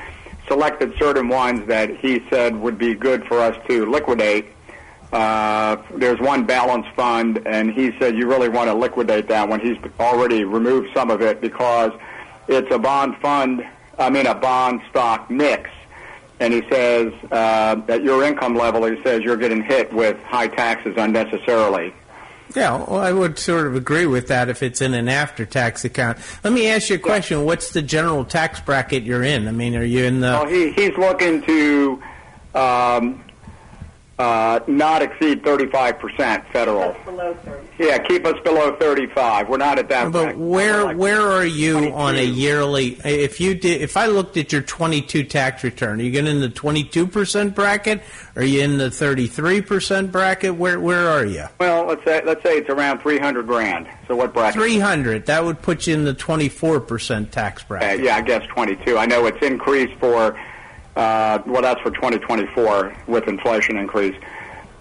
selected 0.47 0.93
certain 0.99 1.29
ones 1.29 1.65
that 1.67 1.89
he 1.97 2.21
said 2.29 2.55
would 2.57 2.77
be 2.77 2.93
good 2.93 3.25
for 3.25 3.39
us 3.39 3.55
to 3.69 3.85
liquidate. 3.89 4.45
Uh, 5.13 5.81
there's 5.95 6.19
one 6.19 6.43
balance 6.43 6.87
fund, 6.95 7.39
and 7.45 7.71
he 7.71 7.91
said 7.99 8.17
you 8.17 8.27
really 8.27 8.49
want 8.49 8.67
to 8.67 8.73
liquidate 8.73 9.27
that 9.27 9.47
one. 9.47 9.59
He's 9.59 9.77
already 9.99 10.43
removed 10.43 10.89
some 10.93 11.11
of 11.11 11.21
it 11.21 11.39
because 11.39 11.91
it's 12.47 12.71
a 12.73 12.79
bond 12.79 13.15
fund. 13.21 13.63
I 13.99 14.09
mean, 14.09 14.25
a 14.25 14.33
bond 14.33 14.81
stock 14.89 15.29
mix. 15.29 15.69
And 16.39 16.51
he 16.51 16.63
says 16.67 17.13
uh, 17.31 17.79
at 17.87 18.03
your 18.03 18.23
income 18.23 18.55
level, 18.55 18.85
he 18.85 19.01
says 19.03 19.21
you're 19.21 19.37
getting 19.37 19.63
hit 19.63 19.93
with 19.93 20.17
high 20.23 20.47
taxes 20.47 20.95
unnecessarily. 20.97 21.93
Yeah, 22.55 22.77
well, 22.77 22.99
I 22.99 23.11
would 23.11 23.39
sort 23.39 23.67
of 23.67 23.75
agree 23.75 24.05
with 24.05 24.27
that 24.27 24.49
if 24.49 24.61
it's 24.61 24.81
in 24.81 24.93
an 24.93 25.09
after-tax 25.09 25.85
account. 25.85 26.17
Let 26.43 26.53
me 26.53 26.67
ask 26.69 26.89
you 26.89 26.97
a 26.97 26.99
question. 26.99 27.45
What's 27.45 27.71
the 27.71 27.81
general 27.81 28.25
tax 28.25 28.59
bracket 28.59 29.03
you're 29.03 29.23
in? 29.23 29.47
I 29.47 29.51
mean, 29.51 29.75
are 29.75 29.83
you 29.83 30.05
in 30.05 30.21
the... 30.21 30.27
Well, 30.27 30.47
he, 30.47 30.71
he's 30.71 30.97
looking 30.97 31.41
to 31.43 32.03
um, 32.55 33.23
uh, 34.19 34.59
not 34.67 35.01
exceed 35.01 35.41
35% 35.43 36.45
federal. 36.51 36.95
Below 37.05 37.33
30. 37.43 37.67
Yeah, 37.79 37.97
keep 37.97 38.25
us 38.27 38.39
below 38.43 38.75
35. 38.75 39.49
We're 39.49 39.57
not 39.57 39.79
at 39.79 39.89
that. 39.89 40.11
But 40.11 40.11
bracket. 40.11 40.37
where 40.37 40.83
Like 40.83 40.97
where 40.97 41.21
are 41.21 41.45
you 41.45 41.73
22. 41.73 41.95
on 41.95 42.15
a 42.17 42.21
yearly? 42.23 42.89
If 43.03 43.41
you 43.41 43.55
did, 43.55 43.81
if 43.81 43.97
I 43.97 44.05
looked 44.05 44.37
at 44.37 44.51
your 44.51 44.61
22 44.61 45.23
tax 45.23 45.63
return, 45.63 45.99
are 45.99 46.03
you 46.03 46.11
getting 46.11 46.29
in 46.29 46.41
the 46.41 46.49
22 46.49 47.07
percent 47.07 47.55
bracket? 47.55 48.03
Are 48.35 48.43
you 48.43 48.61
in 48.61 48.77
the 48.77 48.91
33 48.91 49.61
percent 49.61 50.11
bracket? 50.11 50.55
Where 50.55 50.79
where 50.79 51.07
are 51.09 51.25
you? 51.25 51.45
Well, 51.59 51.85
let's 51.87 52.05
say 52.05 52.21
let's 52.23 52.43
say 52.43 52.57
it's 52.57 52.69
around 52.69 52.99
300 52.99 53.47
grand. 53.47 53.87
So 54.07 54.15
what 54.15 54.31
bracket? 54.33 54.61
300. 54.61 55.25
That 55.25 55.43
would 55.43 55.59
put 55.63 55.87
you 55.87 55.95
in 55.95 56.03
the 56.03 56.13
24 56.13 56.79
percent 56.81 57.31
tax 57.31 57.63
Uh, 57.63 57.65
bracket. 57.69 58.01
yeah, 58.05 58.17
I 58.17 58.21
guess 58.21 58.45
22. 58.47 58.95
I 58.97 59.07
know 59.07 59.25
it's 59.25 59.43
increased 59.43 59.93
for 59.99 60.39
uh, 60.95 61.39
well, 61.45 61.61
that's 61.61 61.81
for 61.81 61.91
2024 61.91 62.95
with 63.07 63.27
inflation 63.27 63.77
increase. 63.77 64.15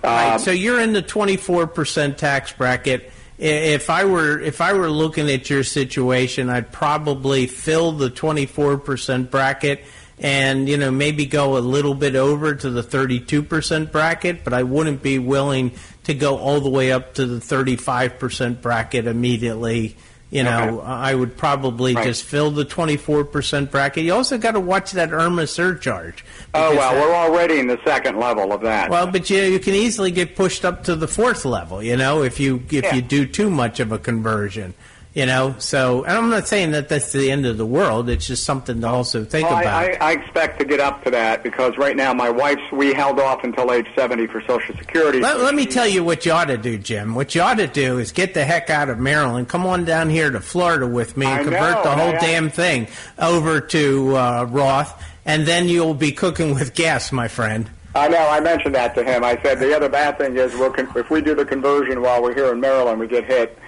Right, 0.05 0.35
Um, 0.35 0.39
so 0.39 0.51
you're 0.51 0.81
in 0.81 0.93
the 0.93 1.03
24% 1.03 2.17
tax 2.17 2.53
bracket. 2.53 3.13
If 3.39 3.91
I 3.91 4.05
were 4.05 4.39
if 4.39 4.61
I 4.61 4.73
were 4.75 4.91
looking 4.91 5.29
at 5.31 5.51
your 5.51 5.65
situation, 5.65 6.49
I'd 6.49 6.71
probably 6.71 7.47
fill 7.47 7.93
the 7.93 8.11
24% 8.11 9.31
bracket 9.31 9.85
and 10.19 10.69
you 10.69 10.77
know 10.77 10.91
maybe 10.91 11.27
go 11.27 11.57
a 11.57 11.61
little 11.61 11.95
bit 11.95 12.15
over 12.15 12.55
to 12.55 12.71
the 12.71 12.83
32% 12.83 13.91
bracket, 13.91 14.45
but 14.45 14.53
I 14.53 14.63
wouldn't 14.63 15.03
be 15.03 15.19
willing 15.19 15.73
to 16.05 16.15
go 16.15 16.39
all 16.39 16.61
the 16.61 16.71
way 16.71 16.93
up 16.93 17.15
to 17.15 17.27
the 17.27 17.41
35% 17.41 18.61
bracket 18.61 19.07
immediately. 19.07 19.97
You 20.33 20.43
know, 20.45 20.79
Okay. 20.81 20.87
I 20.91 21.15
would 21.15 21.37
probably 21.37 21.95
Right. 21.95 22.07
just 22.07 22.25
fill 22.25 22.51
the 22.51 22.65
24% 22.65 23.71
bracket. 23.71 24.03
You 24.05 24.15
also 24.15 24.39
got 24.39 24.53
to 24.53 24.61
watch 24.61 24.93
that 24.93 25.11
IRMAA 25.11 25.47
surcharge. 25.47 26.25
oh 26.55 26.75
well, 26.75 26.95
that- 26.95 27.03
we're 27.03 27.15
already 27.15 27.59
in 27.59 27.67
the 27.67 27.79
second 27.85 28.19
level 28.19 28.51
of 28.51 28.63
that. 28.63 28.89
well, 28.89 29.07
but 29.07 29.29
you 29.29 29.43
you 29.43 29.59
can 29.59 29.75
easily 29.75 30.11
get 30.11 30.35
pushed 30.35 30.65
up 30.65 30.85
to 30.85 30.97
the 30.97 31.07
fourth 31.07 31.45
level, 31.45 31.83
you 31.83 31.99
know, 31.99 32.23
if 32.23 32.41
you 32.41 32.63
if 32.71 32.83
Yeah. 32.85 32.95
you 32.95 33.03
do 33.03 33.27
too 33.27 33.51
much 33.51 33.79
of 33.79 33.93
a 33.93 33.99
conversion, 33.99 34.73
you 35.15 35.27
know. 35.27 35.55
So, 35.59 36.05
and 36.05 36.13
I'm 36.17 36.31
not 36.31 36.49
saying 36.49 36.73
that 36.73 36.89
that's 36.89 37.13
the 37.13 37.31
end 37.31 37.47
of 37.47 37.57
the 37.59 37.67
world. 37.67 38.09
It's 38.09 38.27
just 38.27 38.45
something 38.45 38.81
to 38.81 38.87
also 38.89 39.25
think 39.25 39.49
Well, 39.49 39.59
I, 39.59 39.63
about. 39.63 40.03
I, 40.03 40.09
I 40.09 40.13
expect 40.13 40.59
to 40.61 40.65
get 40.65 40.81
up 40.81 41.05
to 41.05 41.11
that 41.11 41.43
because 41.43 41.77
right 41.77 41.97
now 41.97 42.13
my 42.15 42.31
wife's 42.31 42.63
we 42.73 42.93
held 42.95 43.21
off 43.21 43.45
until 43.45 43.73
age 43.73 43.87
70 43.97 44.27
for 44.29 44.41
Social 44.43 44.75
Security. 44.77 45.21
let, 45.21 45.41
let 45.41 45.55
me 45.55 45.67
tell 45.67 45.87
you 45.87 46.03
what 46.05 46.25
you 46.27 46.33
ought 46.33 46.47
to 46.47 46.59
do, 46.59 46.79
Jim. 46.79 47.15
What 47.15 47.35
you 47.35 47.43
ought 47.43 47.59
to 47.59 47.67
do 47.67 47.99
is 47.99 48.13
get 48.13 48.35
the 48.35 48.45
heck 48.45 48.71
out 48.71 48.89
of 48.89 48.99
Maryland. 48.99 49.49
Come 49.49 49.67
on 49.67 49.85
down 49.85 50.11
here 50.11 50.31
to 50.31 50.41
Florida 50.41 50.87
with 50.87 51.17
me 51.17 51.27
and 51.27 51.41
I 51.41 51.43
convert 51.43 51.77
know, 51.77 51.83
the 51.85 51.91
whole 51.97 52.15
I- 52.15 52.19
damn 52.19 52.49
thing 52.51 52.89
over 53.19 53.61
to 53.61 54.17
uh, 54.17 54.47
Roth, 54.51 55.03
and 55.25 55.47
then 55.47 55.69
you'll 55.69 55.95
be 55.95 56.13
cooking 56.13 56.55
with 56.55 56.75
gas, 56.75 57.13
my 57.13 57.29
friend. 57.29 57.69
I 57.95 58.09
know. 58.09 58.27
I 58.27 58.41
mentioned 58.41 58.75
that 58.75 58.95
to 58.95 59.05
him. 59.05 59.23
I 59.23 59.39
said 59.43 59.59
the 59.61 59.77
other 59.77 59.91
bad 59.91 60.17
thing 60.17 60.37
is 60.39 60.55
we'll 60.55 60.73
con- 60.73 60.89
if 60.97 61.11
we 61.11 61.21
do 61.21 61.35
the 61.35 61.45
conversion 61.45 62.01
while 62.01 62.23
we're 62.23 62.35
here 62.35 62.51
in 62.51 62.59
Maryland, 62.59 62.99
we 62.99 63.07
get 63.07 63.25
hit. 63.27 63.59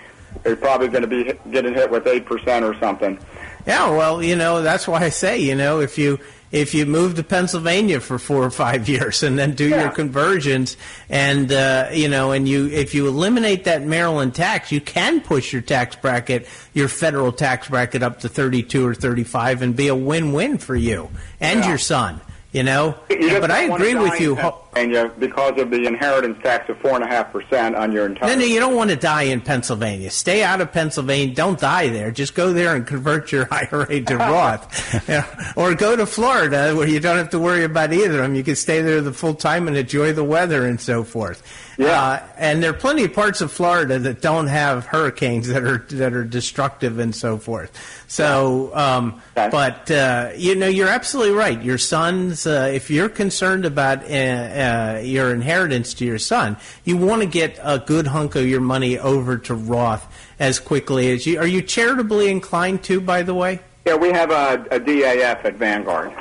We're 0.45 0.57
probably 0.57 0.89
going 0.89 1.03
to 1.03 1.09
be 1.09 1.33
getting 1.51 1.75
hit 1.75 1.91
with 1.91 2.07
eight 2.07 2.25
percent 2.27 2.65
or 2.65 2.75
something. 2.81 3.19
Yeah, 3.67 3.91
well, 3.91 4.23
you 4.23 4.37
know, 4.37 4.61
that's 4.63 4.87
why 4.87 5.01
I 5.01 5.09
say, 5.09 5.39
you 5.39 5.55
know, 5.55 5.81
if 5.81 5.97
you 5.97 6.19
if 6.53 6.73
you 6.75 6.87
move 6.87 7.15
to 7.17 7.23
Pennsylvania 7.25 7.99
for 7.99 8.19
four 8.19 8.45
or 8.45 8.51
five 8.51 8.89
years 8.95 9.23
and 9.23 9.39
then 9.39 9.55
do 9.55 9.69
your 9.69 9.91
conversions 9.91 10.77
and 11.09 11.51
uh, 11.51 11.89
you 11.93 12.09
know, 12.09 12.33
and 12.33 12.47
you 12.49 12.67
if 12.69 12.95
you 12.95 13.09
eliminate 13.09 13.65
that 13.65 13.83
Maryland 13.83 14.35
tax, 14.35 14.71
you 14.71 14.81
can 14.83 15.21
push 15.23 15.53
your 15.53 15.63
tax 15.63 15.97
bracket, 15.97 16.47
your 16.75 16.89
federal 16.89 17.33
tax 17.33 17.69
bracket 17.69 18.03
up 18.03 18.21
to 18.21 18.29
32 18.29 18.87
or 18.87 18.95
35 18.95 19.63
and 19.63 19.75
be 19.75 19.89
a 19.89 19.95
win-win 19.97 20.59
for 20.59 20.77
you 20.77 21.09
and 21.41 21.61
Yeah. 21.61 21.69
your 21.71 21.79
son, 21.79 22.21
you 22.55 22.63
know. 22.63 22.95
You 23.11 23.41
but 23.41 23.51
I 23.51 23.65
agree 23.65 23.97
with 23.97 24.19
you. 24.21 24.37
Pennsylvania 24.37 25.13
because 25.19 25.61
of 25.61 25.71
the 25.71 25.87
inheritance 25.87 26.39
tax 26.43 26.69
of 26.71 26.79
four 26.79 26.95
and 26.95 27.03
a 27.03 27.07
half 27.07 27.33
percent 27.33 27.75
on 27.75 27.91
your 27.91 28.07
entire. 28.07 28.31
No, 28.31 28.37
no, 28.37 28.45
you 28.47 28.61
don't 28.61 28.77
want 28.77 28.91
to 28.91 28.97
die 28.97 29.25
in 29.25 29.41
Pennsylvania. 29.41 30.09
Stay 30.11 30.43
out 30.43 30.61
of 30.61 30.73
Pennsylvania. 30.73 31.35
Don't 31.35 31.59
die 31.59 31.89
there. 31.89 32.13
Just 32.13 32.35
go 32.35 32.53
there 32.53 32.77
and 32.77 32.87
convert 32.87 33.33
your 33.33 33.49
IRA 33.51 34.01
to 34.01 34.17
Roth. 34.17 35.57
Or 35.57 35.75
go 35.75 35.97
to 35.97 36.07
Florida 36.07 36.75
where 36.75 36.89
you 36.89 37.01
don't 37.01 37.17
have 37.17 37.31
to 37.31 37.39
worry 37.39 37.65
about 37.65 37.93
either 37.93 38.19
of 38.19 38.23
them. 38.23 38.35
You 38.35 38.45
can 38.45 38.57
stay 38.57 38.83
there 38.83 39.01
the 39.01 39.13
full 39.13 39.35
time 39.35 39.67
and 39.67 39.77
enjoy 39.77 40.13
the 40.13 40.25
weather 40.25 40.67
and 40.67 40.81
so 40.81 41.03
forth. 41.05 41.43
Yeah. 41.77 42.01
Uh, 42.03 42.23
and 42.39 42.63
there 42.63 42.71
are 42.71 42.75
plenty 42.75 43.05
of 43.05 43.13
parts 43.13 43.41
of 43.41 43.51
Florida 43.51 43.99
that 43.99 44.21
don't 44.21 44.47
have 44.47 44.87
hurricanes 44.87 45.49
that 45.49 45.63
are 45.65 45.79
that 45.91 46.13
are 46.13 46.25
destructive 46.25 46.99
and 46.99 47.15
so 47.15 47.39
forth. 47.39 47.73
So, 48.07 48.71
um, 48.75 49.21
Okay. 49.37 49.49
but 49.51 49.91
uh, 49.91 50.31
you 50.37 50.55
know, 50.55 50.69
you're 50.69 50.89
absolutely 50.89 51.35
right. 51.35 51.61
Your 51.63 51.79
sons, 51.79 52.47
uh, 52.47 52.71
if 52.73 52.91
you're 52.91 53.09
concerned 53.09 53.65
about 53.65 54.05
uh, 54.05 54.15
uh, 54.15 55.01
your 55.03 55.33
inheritance 55.35 55.95
to 55.95 56.05
your 56.05 56.19
son, 56.19 56.57
you 56.85 56.97
want 56.97 57.23
to 57.23 57.27
get 57.29 57.59
a 57.63 57.79
good 57.79 58.07
hunk 58.07 58.37
of 58.37 58.47
your 58.47 58.61
money 58.61 58.99
over 58.99 59.37
to 59.39 59.55
Roth 59.55 60.07
as 60.39 60.59
quickly 60.61 61.11
as 61.13 61.27
you. 61.27 61.39
Are 61.39 61.47
you 61.47 61.63
charitably 61.63 62.31
inclined 62.31 62.83
to, 62.85 63.01
by 63.01 63.23
the 63.23 63.35
way? 63.35 63.61
Yeah, 63.87 63.97
we 63.97 64.11
have 64.13 64.31
a, 64.31 64.65
a 64.71 64.81
DAF 64.81 65.45
at 65.45 65.55
Vanguard. 65.57 66.13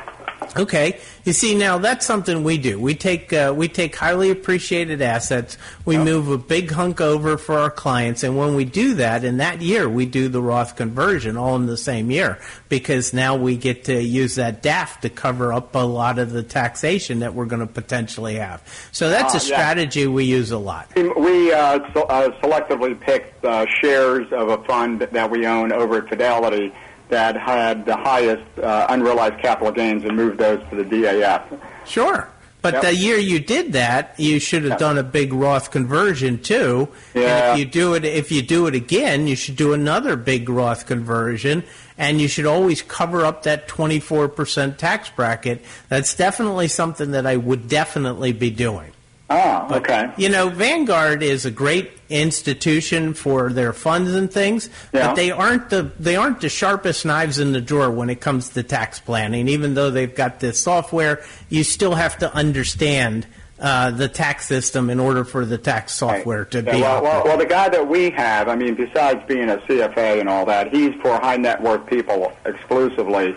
Okay. 0.56 1.00
You 1.26 1.34
see, 1.34 1.56
now 1.56 1.78
that's 1.78 2.06
something 2.06 2.44
we 2.44 2.58
do. 2.58 2.80
We 2.80 2.96
take 2.96 3.32
uh, 3.34 3.54
we 3.56 3.68
take 3.68 3.96
highly 3.96 4.30
appreciated 4.30 5.02
assets. 5.02 5.58
We 5.86 5.98
move 5.98 6.30
a 6.30 6.38
big 6.38 6.72
hunk 6.72 7.00
over 7.02 7.38
for 7.38 7.58
our 7.58 7.72
clients, 7.72 8.24
and 8.24 8.38
when 8.38 8.56
we 8.56 8.66
do 8.66 8.94
that, 8.96 9.24
in 9.24 9.38
that 9.38 9.62
year, 9.62 9.88
we 9.90 10.06
do 10.06 10.28
the 10.30 10.42
Roth 10.42 10.76
conversion 10.76 11.38
all 11.38 11.56
in 11.56 11.66
the 11.66 11.78
same 11.78 12.12
year 12.12 12.40
because 12.70 13.14
now 13.14 13.36
we 13.36 13.56
get 13.58 13.86
to 13.86 14.02
use 14.02 14.36
that 14.36 14.62
DAF 14.62 15.00
to 15.02 15.10
cover 15.10 15.54
up 15.54 15.74
a 15.76 15.80
lot 15.80 16.20
of 16.20 16.32
the 16.32 16.44
taxation 16.44 17.20
that 17.20 17.34
we're 17.34 17.46
going 17.46 17.66
to 17.66 17.74
potentially 17.74 18.36
have. 18.36 18.62
So 18.92 19.10
that's 19.10 19.34
Ah, 19.34 19.38
a 19.38 19.42
yeah. 19.42 19.56
strategy 19.56 20.08
we 20.08 20.26
use 20.26 20.52
a 20.52 20.58
lot. 20.58 20.90
We 20.96 21.54
uh, 21.54 21.80
so, 21.94 22.04
uh, 22.04 22.30
selectively 22.42 23.00
pick 23.00 23.34
uh, 23.44 23.66
shares 23.82 24.28
of 24.34 24.50
a 24.50 24.58
fund 24.66 25.02
that 25.02 25.32
we 25.32 25.46
own 25.48 25.72
over 25.72 25.98
at 26.00 26.10
Fidelity 26.10 26.74
that 27.10 27.36
had 27.38 27.86
the 27.86 27.96
highest 27.96 28.44
uh, 28.60 28.88
unrealized 28.90 29.38
capital 29.40 29.72
gains 29.72 30.04
and 30.04 30.16
moved 30.16 30.38
those 30.40 30.60
to 30.70 30.76
the 30.76 30.84
DAF. 30.84 31.44
Sure. 31.86 32.28
But 32.62 32.76
Yep. 32.76 32.82
the 32.84 32.96
year 32.96 33.18
you 33.18 33.40
did 33.40 33.74
that, 33.74 34.14
you 34.18 34.40
should 34.40 34.64
have 34.64 34.80
done 34.80 34.98
a 34.98 35.04
big 35.04 35.34
Roth 35.34 35.70
conversion 35.70 36.38
too. 36.40 36.88
And 37.14 37.24
Yeah. 37.24 37.52
if 37.52 37.60
you 37.60 37.66
do 37.66 37.94
it, 37.94 38.06
if 38.06 38.32
you 38.32 38.42
do 38.42 38.68
it 38.68 38.74
again, 38.74 39.28
you 39.28 39.36
should 39.36 39.58
do 39.58 39.74
another 39.74 40.16
big 40.16 40.48
Roth 40.48 40.86
conversion, 40.88 41.64
and 41.98 42.22
you 42.22 42.30
should 42.30 42.46
always 42.46 42.82
cover 42.82 43.26
up 43.26 43.44
that 43.44 43.68
twenty 43.68 44.00
four 44.00 44.30
percent 44.30 44.80
tax 44.80 45.10
bracket. 45.10 45.62
That's 45.90 46.14
definitely 46.16 46.70
something 46.70 47.12
that 47.12 47.28
I 47.28 47.36
would 47.36 47.68
definitely 47.68 48.32
be 48.32 48.50
doing. 48.50 48.93
Oh, 49.30 49.68
okay. 49.78 50.12
You 50.18 50.30
know, 50.30 50.50
Vanguard 50.50 51.24
is 51.24 51.46
a 51.46 51.52
great 51.52 51.92
institution 52.10 53.14
for 53.14 53.52
their 53.52 53.74
funds 53.74 54.14
and 54.14 54.32
things, 54.32 54.70
Yeah. 54.94 55.08
but 55.08 55.16
they 55.16 55.32
aren't 55.32 55.70
the 55.70 55.92
they 56.00 56.16
aren't 56.16 56.42
the 56.42 56.50
sharpest 56.50 57.06
knives 57.06 57.40
in 57.40 57.52
the 57.54 57.62
drawer 57.62 57.90
when 57.90 58.10
it 58.10 58.20
comes 58.22 58.50
to 58.50 58.64
tax 58.64 59.00
planning. 59.00 59.48
Even 59.48 59.74
though 59.74 59.90
they've 59.90 60.14
got 60.14 60.40
this 60.40 60.62
software, 60.62 61.24
you 61.50 61.64
still 61.64 61.96
have 61.96 62.18
to 62.20 62.34
understand 62.36 63.26
uh, 63.60 63.92
the 63.92 64.10
tax 64.10 64.46
system 64.46 64.90
in 64.90 65.00
order 65.00 65.24
for 65.24 65.46
the 65.46 65.58
tax 65.58 65.94
software 65.94 66.44
to 66.46 66.62
Yeah, 66.62 66.72
be. 66.74 66.82
well, 66.82 67.02
well, 67.02 67.24
well, 67.24 67.38
the 67.38 67.46
guy 67.46 67.70
that 67.70 67.88
we 67.88 68.10
have, 68.12 68.50
I 68.50 68.56
mean, 68.56 68.76
besides 68.76 69.22
being 69.26 69.50
a 69.50 69.58
CFA 69.60 70.20
and 70.20 70.28
all 70.28 70.46
that, 70.48 70.74
he's 70.74 70.94
for 71.02 71.16
high 71.16 71.38
net 71.38 71.62
worth 71.62 71.86
people 71.88 72.34
exclusively. 72.46 73.36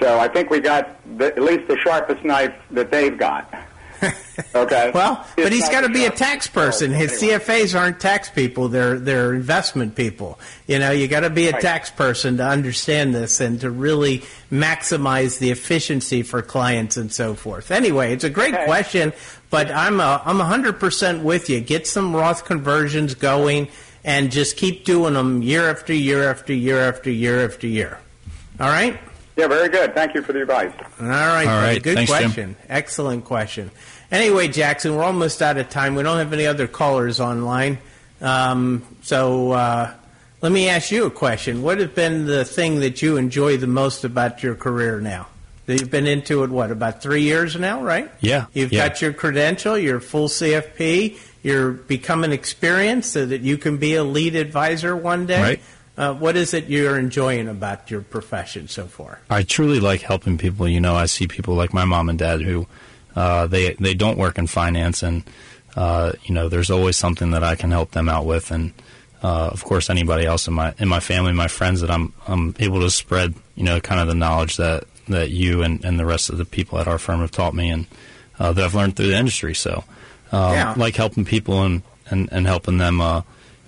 So 0.00 0.18
I 0.20 0.28
think 0.28 0.50
we 0.50 0.60
got 0.60 0.96
the, 1.18 1.26
at 1.26 1.42
least 1.42 1.66
the 1.68 1.76
sharpest 1.78 2.24
knife 2.24 2.54
that 2.70 2.90
they've 2.92 3.18
got. 3.18 3.52
Okay. 4.54 4.90
Well, 4.94 5.26
but 5.36 5.52
he's 5.52 5.68
got 5.68 5.82
to 5.82 5.88
be 5.88 6.04
a 6.06 6.10
tax 6.10 6.46
person. 6.46 6.90
His 6.92 7.22
Anyway. 7.22 7.38
CFAs 7.38 7.78
aren't 7.78 8.00
tax 8.00 8.30
people; 8.30 8.68
they're 8.68 8.98
they're 8.98 9.34
investment 9.34 9.94
people. 9.94 10.38
You 10.66 10.78
know, 10.78 10.90
you 10.90 11.06
got 11.08 11.20
to 11.20 11.30
be 11.30 11.48
a 11.48 11.52
Right. 11.52 11.60
tax 11.62 11.90
person 11.90 12.38
to 12.38 12.44
understand 12.46 13.14
this 13.14 13.40
and 13.40 13.60
to 13.60 13.70
really 13.70 14.22
maximize 14.50 15.38
the 15.38 15.50
efficiency 15.50 16.22
for 16.22 16.42
clients 16.42 16.96
and 16.96 17.12
so 17.12 17.34
forth. 17.34 17.70
Anyway, 17.70 18.12
it's 18.12 18.24
a 18.24 18.30
great 18.30 18.54
Okay. 18.54 18.64
question, 18.64 19.12
but 19.50 19.70
I'm 19.70 20.00
a, 20.00 20.22
I'm 20.24 20.40
hundred 20.40 20.80
percent 20.80 21.22
with 21.22 21.48
you. 21.50 21.60
Get 21.60 21.86
some 21.86 22.14
Roth 22.14 22.44
conversions 22.44 23.14
going 23.14 23.68
and 24.04 24.30
just 24.32 24.56
keep 24.56 24.84
doing 24.84 25.14
them 25.14 25.42
year 25.42 25.68
after 25.70 25.92
year 25.92 26.30
after 26.30 26.52
year 26.54 26.80
after 26.80 27.10
year 27.10 27.44
after 27.44 27.66
year. 27.66 27.98
All 28.58 28.68
right. 28.68 28.98
Yeah, 29.40 29.46
very 29.48 29.70
good. 29.70 29.94
Thank 29.94 30.14
you 30.14 30.20
for 30.20 30.34
the 30.34 30.42
advice. 30.42 30.70
All 31.00 31.06
right, 31.06 31.46
All 31.46 31.60
buddy. 31.60 31.74
right. 31.74 31.82
good 31.82 31.94
Thanks, 31.94 32.12
Jim. 32.12 32.22
question. 32.22 32.56
Excellent 32.68 33.24
question. 33.24 33.70
Anyway, 34.12 34.48
Jackson, 34.48 34.94
we're 34.94 35.02
almost 35.02 35.40
out 35.40 35.56
of 35.56 35.70
time. 35.70 35.94
We 35.94 36.02
don't 36.02 36.18
have 36.18 36.34
any 36.34 36.46
other 36.46 36.66
callers 36.66 37.20
online. 37.20 37.78
Um, 38.20 38.84
so 39.02 39.52
uh, 39.52 39.94
let 40.42 40.52
me 40.52 40.68
ask 40.68 40.90
you 40.90 41.06
a 41.06 41.10
question. 41.10 41.62
What 41.62 41.78
has 41.78 41.88
been 41.88 42.26
the 42.26 42.44
thing 42.44 42.80
that 42.80 43.00
you 43.00 43.16
enjoy 43.16 43.56
the 43.56 43.66
most 43.66 44.04
about 44.04 44.42
your 44.42 44.54
career 44.54 45.00
now? 45.00 45.28
You've 45.66 45.90
been 45.90 46.06
into 46.06 46.42
it, 46.42 46.50
what, 46.50 46.70
about 46.70 47.00
three 47.00 47.22
years 47.22 47.56
now, 47.56 47.82
right? 47.82 48.10
Yeah, 48.20 48.46
You've 48.52 48.72
yeah. 48.72 48.88
got 48.88 49.00
your 49.00 49.12
credential, 49.12 49.78
you're 49.78 50.00
full 50.00 50.28
CFP, 50.28 51.16
you're 51.44 51.70
becoming 51.70 52.32
experienced 52.32 53.12
so 53.12 53.24
that 53.24 53.42
you 53.42 53.56
can 53.56 53.76
be 53.78 53.94
a 53.94 54.02
lead 54.02 54.34
advisor 54.34 54.96
one 54.96 55.26
day. 55.26 55.40
Right. 55.40 55.60
Uh, 56.00 56.14
what 56.14 56.34
is 56.34 56.54
it 56.54 56.64
you're 56.64 56.98
enjoying 56.98 57.46
about 57.46 57.90
your 57.90 58.00
profession 58.00 58.66
so 58.68 58.86
far? 58.86 59.20
I 59.28 59.42
truly 59.42 59.80
like 59.80 60.00
helping 60.00 60.38
people. 60.38 60.66
You 60.66 60.80
know, 60.80 60.94
I 60.96 61.04
see 61.04 61.26
people 61.28 61.54
like 61.54 61.74
my 61.74 61.84
mom 61.84 62.08
and 62.08 62.18
dad 62.18 62.40
who 62.40 62.66
uh, 63.14 63.46
they 63.46 63.74
they 63.74 63.92
don't 63.92 64.16
work 64.16 64.38
in 64.38 64.46
finance, 64.46 65.02
and 65.02 65.24
uh, 65.76 66.12
you 66.24 66.32
know, 66.34 66.48
there's 66.48 66.70
always 66.70 66.96
something 66.96 67.32
that 67.32 67.44
I 67.44 67.54
can 67.54 67.70
help 67.70 67.90
them 67.90 68.08
out 68.08 68.24
with, 68.24 68.50
and 68.50 68.72
uh, 69.22 69.50
of 69.52 69.62
course, 69.62 69.90
anybody 69.90 70.24
else 70.24 70.48
in 70.48 70.54
my 70.54 70.72
in 70.78 70.88
my 70.88 71.00
family, 71.00 71.34
my 71.34 71.48
friends 71.48 71.82
that 71.82 71.90
I'm 71.90 72.14
I'm 72.26 72.54
able 72.58 72.80
to 72.80 72.90
spread, 72.90 73.34
you 73.54 73.64
know, 73.64 73.78
kind 73.78 74.00
of 74.00 74.08
the 74.08 74.14
knowledge 74.14 74.56
that 74.56 74.84
that 75.08 75.28
you 75.28 75.62
and, 75.62 75.84
and 75.84 75.98
the 76.00 76.06
rest 76.06 76.30
of 76.30 76.38
the 76.38 76.46
people 76.46 76.78
at 76.78 76.88
our 76.88 76.98
firm 76.98 77.20
have 77.20 77.30
taught 77.30 77.52
me, 77.54 77.68
and 77.68 77.86
uh, 78.38 78.54
that 78.54 78.64
I've 78.64 78.74
learned 78.74 78.96
through 78.96 79.08
the 79.08 79.18
industry. 79.18 79.54
So, 79.54 79.84
um, 80.32 80.54
Yeah. 80.54 80.74
like 80.78 80.96
helping 80.96 81.26
people 81.26 81.62
and 81.62 81.82
and, 82.08 82.26
and 82.32 82.46
helping 82.46 82.78
them, 82.78 83.02
uh, 83.02 83.20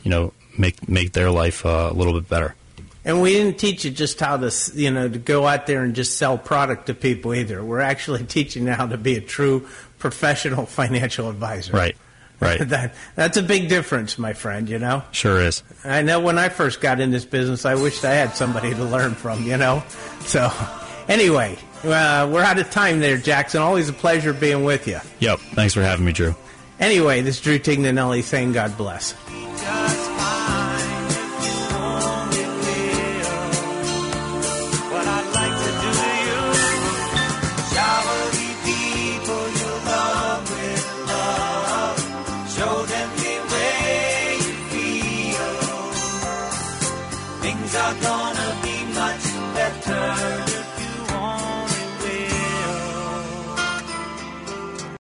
you 0.03 0.11
know, 0.11 0.33
make 0.59 0.89
make 0.89 1.13
their 1.13 1.31
life 1.31 1.65
uh, 1.65 1.89
a 1.91 1.95
little 1.95 2.13
bit 2.13 2.29
better. 2.29 2.55
And 3.05 3.21
we 3.21 3.33
didn't 3.33 3.59
teach 3.59 3.85
you 3.85 3.91
just 3.91 4.21
how 4.21 4.37
to, 4.37 4.53
you 4.75 4.91
know, 4.91 5.09
to 5.09 5.19
go 5.19 5.47
out 5.47 5.67
there 5.67 5.83
and 5.83 5.95
just 5.95 6.19
sell 6.19 6.39
product 6.39 6.87
to 6.87 6.95
people 6.95 7.35
either. 7.35 7.65
We're 7.65 7.81
actually 7.81 8.25
teaching 8.27 8.67
you 8.67 8.73
how 8.73 8.87
to 8.87 8.97
be 8.97 9.17
a 9.17 9.21
true 9.21 9.67
professional 9.99 10.67
financial 10.67 11.29
advisor. 11.29 11.73
Right. 11.73 11.97
Right. 12.41 12.59
that, 12.71 12.95
that's 13.15 13.37
a 13.37 13.43
big 13.43 13.69
difference, 13.69 14.19
my 14.19 14.33
friend, 14.33 14.69
you 14.69 14.81
know? 14.81 15.05
Sure 15.13 15.41
is. 15.41 15.63
I 15.85 16.03
know 16.03 16.19
when 16.19 16.39
I 16.39 16.49
first 16.49 16.81
got 16.81 16.99
in 16.99 17.13
this 17.13 17.25
business, 17.25 17.65
I 17.65 17.77
wished 17.77 18.05
I 18.05 18.15
had 18.15 18.35
somebody 18.35 18.71
to 18.71 18.85
learn 18.85 19.15
from, 19.15 19.45
you 19.45 19.57
know? 19.57 19.85
So, 20.23 20.51
anyway, 21.07 21.57
uh, 21.85 22.29
we're 22.33 22.43
out 22.43 22.59
of 22.59 22.69
time 22.73 22.99
there, 22.99 23.17
Jackson. 23.17 23.63
Always 23.63 23.89
a 23.89 23.93
pleasure 23.93 24.33
being 24.33 24.65
with 24.65 24.89
you. 24.89 24.99
Yep. 25.21 25.39
Thanks 25.55 25.75
for 25.75 25.83
having 25.83 26.05
me, 26.05 26.11
Drew. 26.11 26.35
Anyway, 26.81 27.21
this 27.21 27.37
is 27.37 27.41
Drew 27.41 27.61
Tignanelli 27.61 28.25
saying 28.25 28.55
God 28.55 28.77
bless. 28.77 29.15